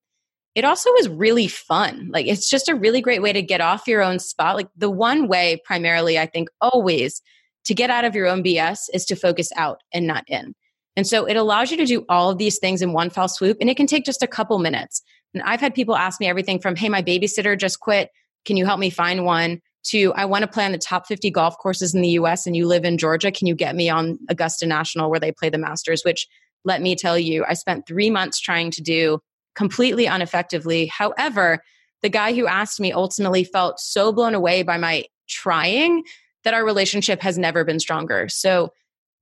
It 0.53 0.63
also 0.63 0.89
is 0.99 1.09
really 1.09 1.47
fun 1.47 2.09
like 2.13 2.27
it's 2.27 2.49
just 2.49 2.69
a 2.69 2.75
really 2.75 3.01
great 3.01 3.21
way 3.21 3.33
to 3.33 3.41
get 3.41 3.59
off 3.59 3.87
your 3.87 4.01
own 4.01 4.19
spot 4.19 4.55
like 4.55 4.69
the 4.77 4.89
one 4.89 5.27
way 5.27 5.61
primarily 5.65 6.17
i 6.17 6.25
think 6.25 6.47
always 6.61 7.21
to 7.65 7.73
get 7.73 7.89
out 7.89 8.05
of 8.05 8.15
your 8.15 8.27
own 8.27 8.43
bs 8.43 8.89
is 8.93 9.05
to 9.05 9.15
focus 9.15 9.49
out 9.57 9.81
and 9.93 10.07
not 10.07 10.23
in 10.27 10.53
and 10.95 11.05
so 11.05 11.25
it 11.25 11.35
allows 11.35 11.71
you 11.71 11.77
to 11.77 11.85
do 11.85 12.05
all 12.07 12.29
of 12.29 12.37
these 12.37 12.57
things 12.57 12.81
in 12.81 12.93
one 12.93 13.09
fell 13.09 13.27
swoop, 13.27 13.57
and 13.59 13.69
it 13.69 13.75
can 13.75 13.87
take 13.87 14.05
just 14.05 14.23
a 14.23 14.27
couple 14.27 14.57
minutes. 14.59 15.01
And 15.33 15.43
I've 15.43 15.59
had 15.59 15.75
people 15.75 15.95
ask 15.95 16.19
me 16.19 16.27
everything 16.27 16.59
from, 16.59 16.75
hey, 16.75 16.89
my 16.89 17.01
babysitter 17.01 17.59
just 17.59 17.79
quit. 17.79 18.09
Can 18.45 18.57
you 18.57 18.65
help 18.65 18.79
me 18.79 18.89
find 18.89 19.25
one? 19.25 19.61
To, 19.89 20.13
I 20.15 20.25
want 20.25 20.41
to 20.41 20.47
play 20.47 20.65
on 20.65 20.71
the 20.71 20.79
top 20.79 21.05
50 21.05 21.29
golf 21.29 21.59
courses 21.59 21.93
in 21.93 22.01
the 22.01 22.09
US 22.09 22.47
and 22.47 22.55
you 22.55 22.65
live 22.65 22.85
in 22.85 22.97
Georgia. 22.97 23.31
Can 23.31 23.45
you 23.45 23.53
get 23.53 23.75
me 23.75 23.87
on 23.87 24.17
Augusta 24.29 24.65
National 24.65 25.11
where 25.11 25.19
they 25.19 25.31
play 25.31 25.49
the 25.49 25.59
Masters? 25.59 26.03
Which, 26.03 26.27
let 26.63 26.81
me 26.81 26.95
tell 26.95 27.19
you, 27.19 27.45
I 27.47 27.53
spent 27.53 27.85
three 27.85 28.09
months 28.09 28.39
trying 28.39 28.71
to 28.71 28.81
do 28.81 29.19
completely 29.53 30.07
ineffectively. 30.07 30.87
However, 30.87 31.59
the 32.01 32.09
guy 32.09 32.33
who 32.33 32.47
asked 32.47 32.79
me 32.79 32.93
ultimately 32.93 33.43
felt 33.43 33.79
so 33.79 34.11
blown 34.11 34.33
away 34.33 34.63
by 34.63 34.77
my 34.77 35.03
trying 35.27 36.03
that 36.45 36.53
our 36.53 36.63
relationship 36.63 37.21
has 37.21 37.37
never 37.37 37.65
been 37.65 37.79
stronger. 37.79 38.29
So, 38.29 38.71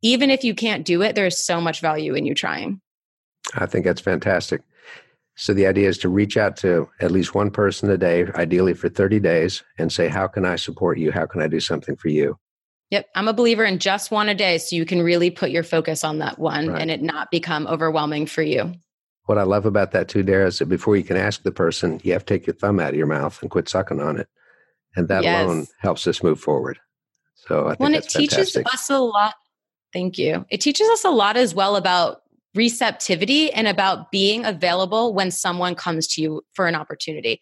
even 0.03 0.29
if 0.29 0.43
you 0.43 0.53
can't 0.53 0.85
do 0.85 1.01
it, 1.01 1.15
there's 1.15 1.43
so 1.43 1.61
much 1.61 1.79
value 1.79 2.13
in 2.13 2.25
you 2.25 2.35
trying. 2.35 2.81
I 3.55 3.65
think 3.65 3.85
that's 3.85 4.01
fantastic. 4.01 4.61
So 5.35 5.53
the 5.53 5.65
idea 5.65 5.89
is 5.89 5.97
to 5.99 6.09
reach 6.09 6.37
out 6.37 6.57
to 6.57 6.89
at 6.99 7.11
least 7.11 7.33
one 7.33 7.49
person 7.49 7.89
a 7.89 7.97
day, 7.97 8.27
ideally 8.35 8.73
for 8.73 8.89
30 8.89 9.19
days, 9.19 9.63
and 9.79 9.91
say, 9.91 10.07
How 10.07 10.27
can 10.27 10.45
I 10.45 10.57
support 10.57 10.99
you? 10.99 11.11
How 11.11 11.25
can 11.25 11.41
I 11.41 11.47
do 11.47 11.59
something 11.59 11.95
for 11.95 12.09
you? 12.09 12.37
Yep. 12.91 13.07
I'm 13.15 13.27
a 13.27 13.33
believer 13.33 13.63
in 13.63 13.79
just 13.79 14.11
one 14.11 14.29
a 14.29 14.35
day 14.35 14.59
so 14.59 14.75
you 14.75 14.85
can 14.85 15.01
really 15.01 15.31
put 15.31 15.49
your 15.49 15.63
focus 15.63 16.03
on 16.03 16.19
that 16.19 16.37
one 16.37 16.67
right. 16.67 16.79
and 16.79 16.91
it 16.91 17.01
not 17.01 17.31
become 17.31 17.65
overwhelming 17.65 18.27
for 18.27 18.43
you. 18.43 18.73
What 19.25 19.39
I 19.39 19.43
love 19.43 19.65
about 19.65 19.93
that 19.93 20.09
too, 20.09 20.23
Darrah, 20.23 20.47
is 20.47 20.59
that 20.59 20.67
before 20.67 20.95
you 20.95 21.03
can 21.03 21.17
ask 21.17 21.41
the 21.41 21.51
person, 21.51 21.99
you 22.03 22.13
have 22.13 22.25
to 22.25 22.33
take 22.33 22.45
your 22.45 22.55
thumb 22.55 22.79
out 22.79 22.89
of 22.89 22.95
your 22.95 23.07
mouth 23.07 23.41
and 23.41 23.49
quit 23.49 23.67
sucking 23.67 24.01
on 24.01 24.19
it. 24.19 24.27
And 24.95 25.07
that 25.07 25.23
yes. 25.23 25.43
alone 25.43 25.65
helps 25.79 26.05
us 26.05 26.21
move 26.21 26.39
forward. 26.39 26.77
So 27.35 27.65
I 27.65 27.69
think 27.69 27.79
when 27.79 27.93
it 27.93 28.07
teaches 28.07 28.53
fantastic. 28.53 28.73
us 28.73 28.89
a 28.89 28.99
lot 28.99 29.33
Thank 29.93 30.17
you. 30.17 30.45
It 30.49 30.59
teaches 30.59 30.89
us 30.89 31.05
a 31.05 31.11
lot 31.11 31.37
as 31.37 31.53
well 31.53 31.75
about 31.75 32.23
receptivity 32.55 33.53
and 33.53 33.67
about 33.67 34.11
being 34.11 34.43
available 34.43 35.13
when 35.13 35.31
someone 35.31 35.75
comes 35.75 36.07
to 36.07 36.21
you 36.21 36.41
for 36.53 36.67
an 36.67 36.75
opportunity. 36.75 37.39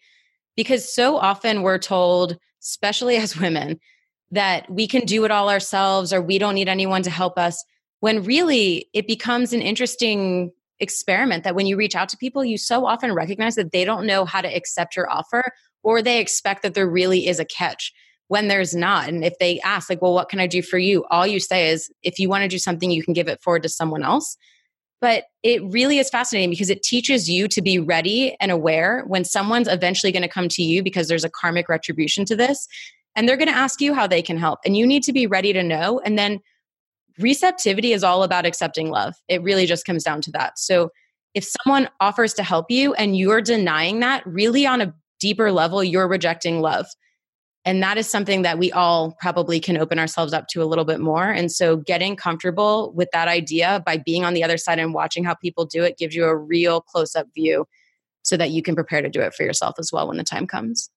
Because 0.54 0.94
so 0.94 1.16
often 1.16 1.62
we're 1.62 1.78
told, 1.78 2.36
especially 2.62 3.16
as 3.16 3.36
women, 3.36 3.80
that 4.30 4.70
we 4.70 4.86
can 4.86 5.04
do 5.04 5.24
it 5.24 5.30
all 5.30 5.50
ourselves 5.50 6.12
or 6.12 6.20
we 6.20 6.38
don't 6.38 6.54
need 6.54 6.68
anyone 6.68 7.02
to 7.02 7.10
help 7.10 7.38
us. 7.38 7.64
When 8.00 8.22
really 8.22 8.86
it 8.92 9.06
becomes 9.06 9.52
an 9.52 9.62
interesting 9.62 10.52
experiment 10.78 11.44
that 11.44 11.54
when 11.54 11.66
you 11.66 11.76
reach 11.76 11.94
out 11.94 12.08
to 12.10 12.16
people, 12.16 12.44
you 12.44 12.58
so 12.58 12.86
often 12.86 13.14
recognize 13.14 13.54
that 13.54 13.72
they 13.72 13.84
don't 13.84 14.06
know 14.06 14.24
how 14.24 14.40
to 14.40 14.48
accept 14.48 14.96
your 14.96 15.10
offer 15.10 15.44
or 15.82 16.02
they 16.02 16.18
expect 16.18 16.62
that 16.62 16.74
there 16.74 16.88
really 16.88 17.26
is 17.26 17.38
a 17.38 17.44
catch 17.44 17.92
when 18.32 18.48
there's 18.48 18.74
not. 18.74 19.10
And 19.10 19.26
if 19.26 19.38
they 19.38 19.60
ask, 19.60 19.90
like, 19.90 20.00
well, 20.00 20.14
what 20.14 20.30
can 20.30 20.40
I 20.40 20.46
do 20.46 20.62
for 20.62 20.78
you? 20.78 21.04
All 21.10 21.26
you 21.26 21.38
say 21.38 21.68
is, 21.68 21.92
if 22.02 22.18
you 22.18 22.30
want 22.30 22.40
to 22.40 22.48
do 22.48 22.56
something, 22.56 22.90
you 22.90 23.04
can 23.04 23.12
give 23.12 23.28
it 23.28 23.42
forward 23.42 23.62
to 23.64 23.68
someone 23.68 24.02
else. 24.02 24.38
But 25.02 25.24
it 25.42 25.62
really 25.64 25.98
is 25.98 26.08
fascinating 26.08 26.48
because 26.48 26.70
it 26.70 26.82
teaches 26.82 27.28
you 27.28 27.46
to 27.48 27.60
be 27.60 27.78
ready 27.78 28.34
and 28.40 28.50
aware 28.50 29.04
when 29.06 29.26
someone's 29.26 29.68
eventually 29.68 30.12
going 30.12 30.22
to 30.22 30.30
come 30.30 30.48
to 30.48 30.62
you 30.62 30.82
because 30.82 31.08
there's 31.08 31.24
a 31.24 31.28
karmic 31.28 31.68
retribution 31.68 32.24
to 32.24 32.34
this. 32.34 32.66
And 33.14 33.28
they're 33.28 33.36
going 33.36 33.52
to 33.52 33.54
ask 33.54 33.82
you 33.82 33.92
how 33.92 34.06
they 34.06 34.22
can 34.22 34.38
help. 34.38 34.60
And 34.64 34.78
you 34.78 34.86
need 34.86 35.02
to 35.02 35.12
be 35.12 35.26
ready 35.26 35.52
to 35.52 35.62
know. 35.62 36.00
And 36.02 36.18
then 36.18 36.40
receptivity 37.18 37.92
is 37.92 38.02
all 38.02 38.22
about 38.22 38.46
accepting 38.46 38.88
love. 38.88 39.12
It 39.28 39.42
really 39.42 39.66
just 39.66 39.84
comes 39.84 40.04
down 40.04 40.22
to 40.22 40.30
that. 40.30 40.58
So 40.58 40.88
if 41.34 41.44
someone 41.44 41.90
offers 42.00 42.32
to 42.34 42.42
help 42.42 42.70
you 42.70 42.94
and 42.94 43.14
you're 43.14 43.42
denying 43.42 44.00
that, 44.00 44.26
really 44.26 44.66
on 44.66 44.80
a 44.80 44.94
deeper 45.20 45.52
level, 45.52 45.84
you're 45.84 46.08
rejecting 46.08 46.62
love. 46.62 46.86
And 47.64 47.82
that 47.82 47.96
is 47.96 48.10
something 48.10 48.42
that 48.42 48.58
we 48.58 48.72
all 48.72 49.16
probably 49.20 49.60
can 49.60 49.78
open 49.78 49.98
ourselves 49.98 50.32
up 50.32 50.48
to 50.48 50.62
a 50.62 50.66
little 50.66 50.84
bit 50.84 50.98
more. 50.98 51.30
And 51.30 51.50
so 51.50 51.76
getting 51.76 52.16
comfortable 52.16 52.92
with 52.94 53.08
that 53.12 53.28
idea 53.28 53.82
by 53.86 53.98
being 53.98 54.24
on 54.24 54.34
the 54.34 54.42
other 54.42 54.56
side 54.56 54.80
and 54.80 54.92
watching 54.92 55.22
how 55.22 55.34
people 55.34 55.64
do 55.64 55.84
it 55.84 55.96
gives 55.96 56.14
you 56.14 56.24
a 56.24 56.36
real 56.36 56.80
close 56.80 57.14
up 57.14 57.28
view 57.34 57.66
so 58.22 58.36
that 58.36 58.50
you 58.50 58.62
can 58.62 58.74
prepare 58.74 59.02
to 59.02 59.08
do 59.08 59.20
it 59.20 59.34
for 59.34 59.44
yourself 59.44 59.76
as 59.78 59.90
well 59.92 60.08
when 60.08 60.16
the 60.16 60.24
time 60.24 60.46
comes. 60.46 60.90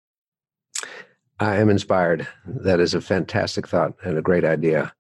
I 1.40 1.58
am 1.58 1.70
inspired. 1.70 2.28
That 2.46 2.80
is 2.80 2.94
a 2.94 3.02
fantastic 3.02 3.68
thought 3.68 3.94
and 4.04 4.18
a 4.18 4.22
great 4.22 4.46
idea. 4.46 4.94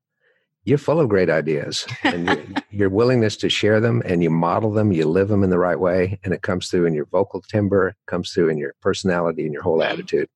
You're 0.65 0.79
full 0.79 0.99
of 0.99 1.09
great 1.09 1.29
ideas, 1.29 1.85
and 2.03 2.25
your, 2.25 2.43
your 2.71 2.89
willingness 2.89 3.37
to 3.37 3.49
share 3.49 3.79
them 3.79 4.01
and 4.03 4.23
you 4.23 4.31
model 4.31 4.71
them, 4.71 4.91
you 4.91 5.05
live 5.05 5.27
them 5.27 5.43
in 5.43 5.51
the 5.51 5.59
right 5.59 5.79
way, 5.79 6.19
and 6.23 6.33
it 6.33 6.41
comes 6.41 6.69
through 6.69 6.87
in 6.87 6.95
your 6.95 7.05
vocal 7.05 7.41
timbre, 7.41 7.95
comes 8.07 8.31
through 8.31 8.49
in 8.49 8.57
your 8.57 8.73
personality 8.81 9.43
and 9.43 9.53
your 9.53 9.61
whole 9.61 9.83
attitude. 9.83 10.27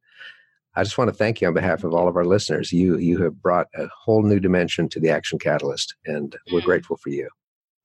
I 0.75 0.84
just 0.84 0.97
want 0.97 1.10
to 1.10 1.13
thank 1.13 1.41
you 1.41 1.47
on 1.47 1.53
behalf 1.53 1.84
of 1.84 1.93
all 1.93 2.08
of 2.08 2.15
our 2.15 2.25
listeners. 2.25 2.71
You 2.71 2.97
you 2.97 3.21
have 3.23 3.41
brought 3.41 3.67
a 3.75 3.88
whole 3.88 4.23
new 4.23 4.39
dimension 4.39 4.88
to 4.89 4.99
the 4.99 5.10
Action 5.10 5.39
Catalyst, 5.39 5.95
and 6.05 6.36
we're 6.51 6.62
grateful 6.62 6.97
for 6.97 7.10
you. 7.10 7.27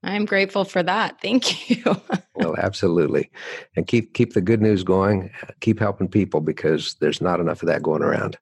I'm 0.02 0.26
grateful 0.26 0.64
for 0.64 0.82
that. 0.82 1.20
Thank 1.22 1.70
you. 1.70 1.82
well, 2.34 2.54
absolutely, 2.58 3.30
and 3.76 3.86
keep 3.86 4.14
keep 4.14 4.34
the 4.34 4.42
good 4.42 4.60
news 4.60 4.84
going. 4.84 5.30
Keep 5.60 5.80
helping 5.80 6.08
people 6.08 6.40
because 6.40 6.94
there's 7.00 7.20
not 7.20 7.40
enough 7.40 7.62
of 7.62 7.68
that 7.68 7.82
going 7.82 8.02
around. 8.02 8.36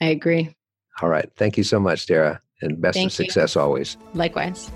I 0.00 0.06
agree. 0.06 0.54
All 1.02 1.08
right. 1.08 1.28
Thank 1.36 1.56
you 1.56 1.64
so 1.64 1.80
much, 1.80 2.06
Darrah, 2.06 2.40
and 2.62 2.80
best 2.80 2.94
thank 2.94 3.08
of 3.08 3.12
success 3.12 3.54
you. 3.56 3.60
always. 3.60 3.96
Likewise. 4.14 4.70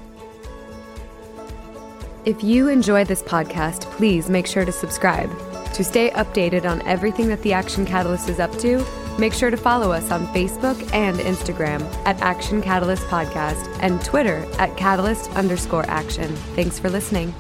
If 2.25 2.43
you 2.43 2.69
enjoy 2.69 3.05
this 3.05 3.23
podcast, 3.23 3.83
please 3.93 4.29
make 4.29 4.47
sure 4.47 4.65
to 4.65 4.73
subscribe. 4.73 5.31
To 5.75 5.85
stay 5.85 6.11
updated 6.11 6.69
on 6.69 6.83
everything 6.83 7.29
that 7.29 7.43
the 7.43 7.53
Action 7.53 7.87
Catalyst 7.87 8.29
is 8.29 8.41
up 8.41 8.53
to, 8.59 8.85
make 9.19 9.33
sure 9.33 9.51
to 9.51 9.57
follow 9.57 9.93
us 9.93 10.11
on 10.11 10.27
Facebook 10.29 10.77
and 10.93 11.19
Instagram 11.19 11.83
at 12.05 12.21
Action 12.21 12.61
Catalyst 12.61 13.05
Podcast 13.05 13.69
and 13.81 14.05
Twitter 14.05 14.47
at 14.59 14.77
Catalyst 14.77 15.31
underscore 15.37 15.89
action. 15.89 16.35
Thanks 16.55 16.79
for 16.79 16.91
listening. 16.91 17.35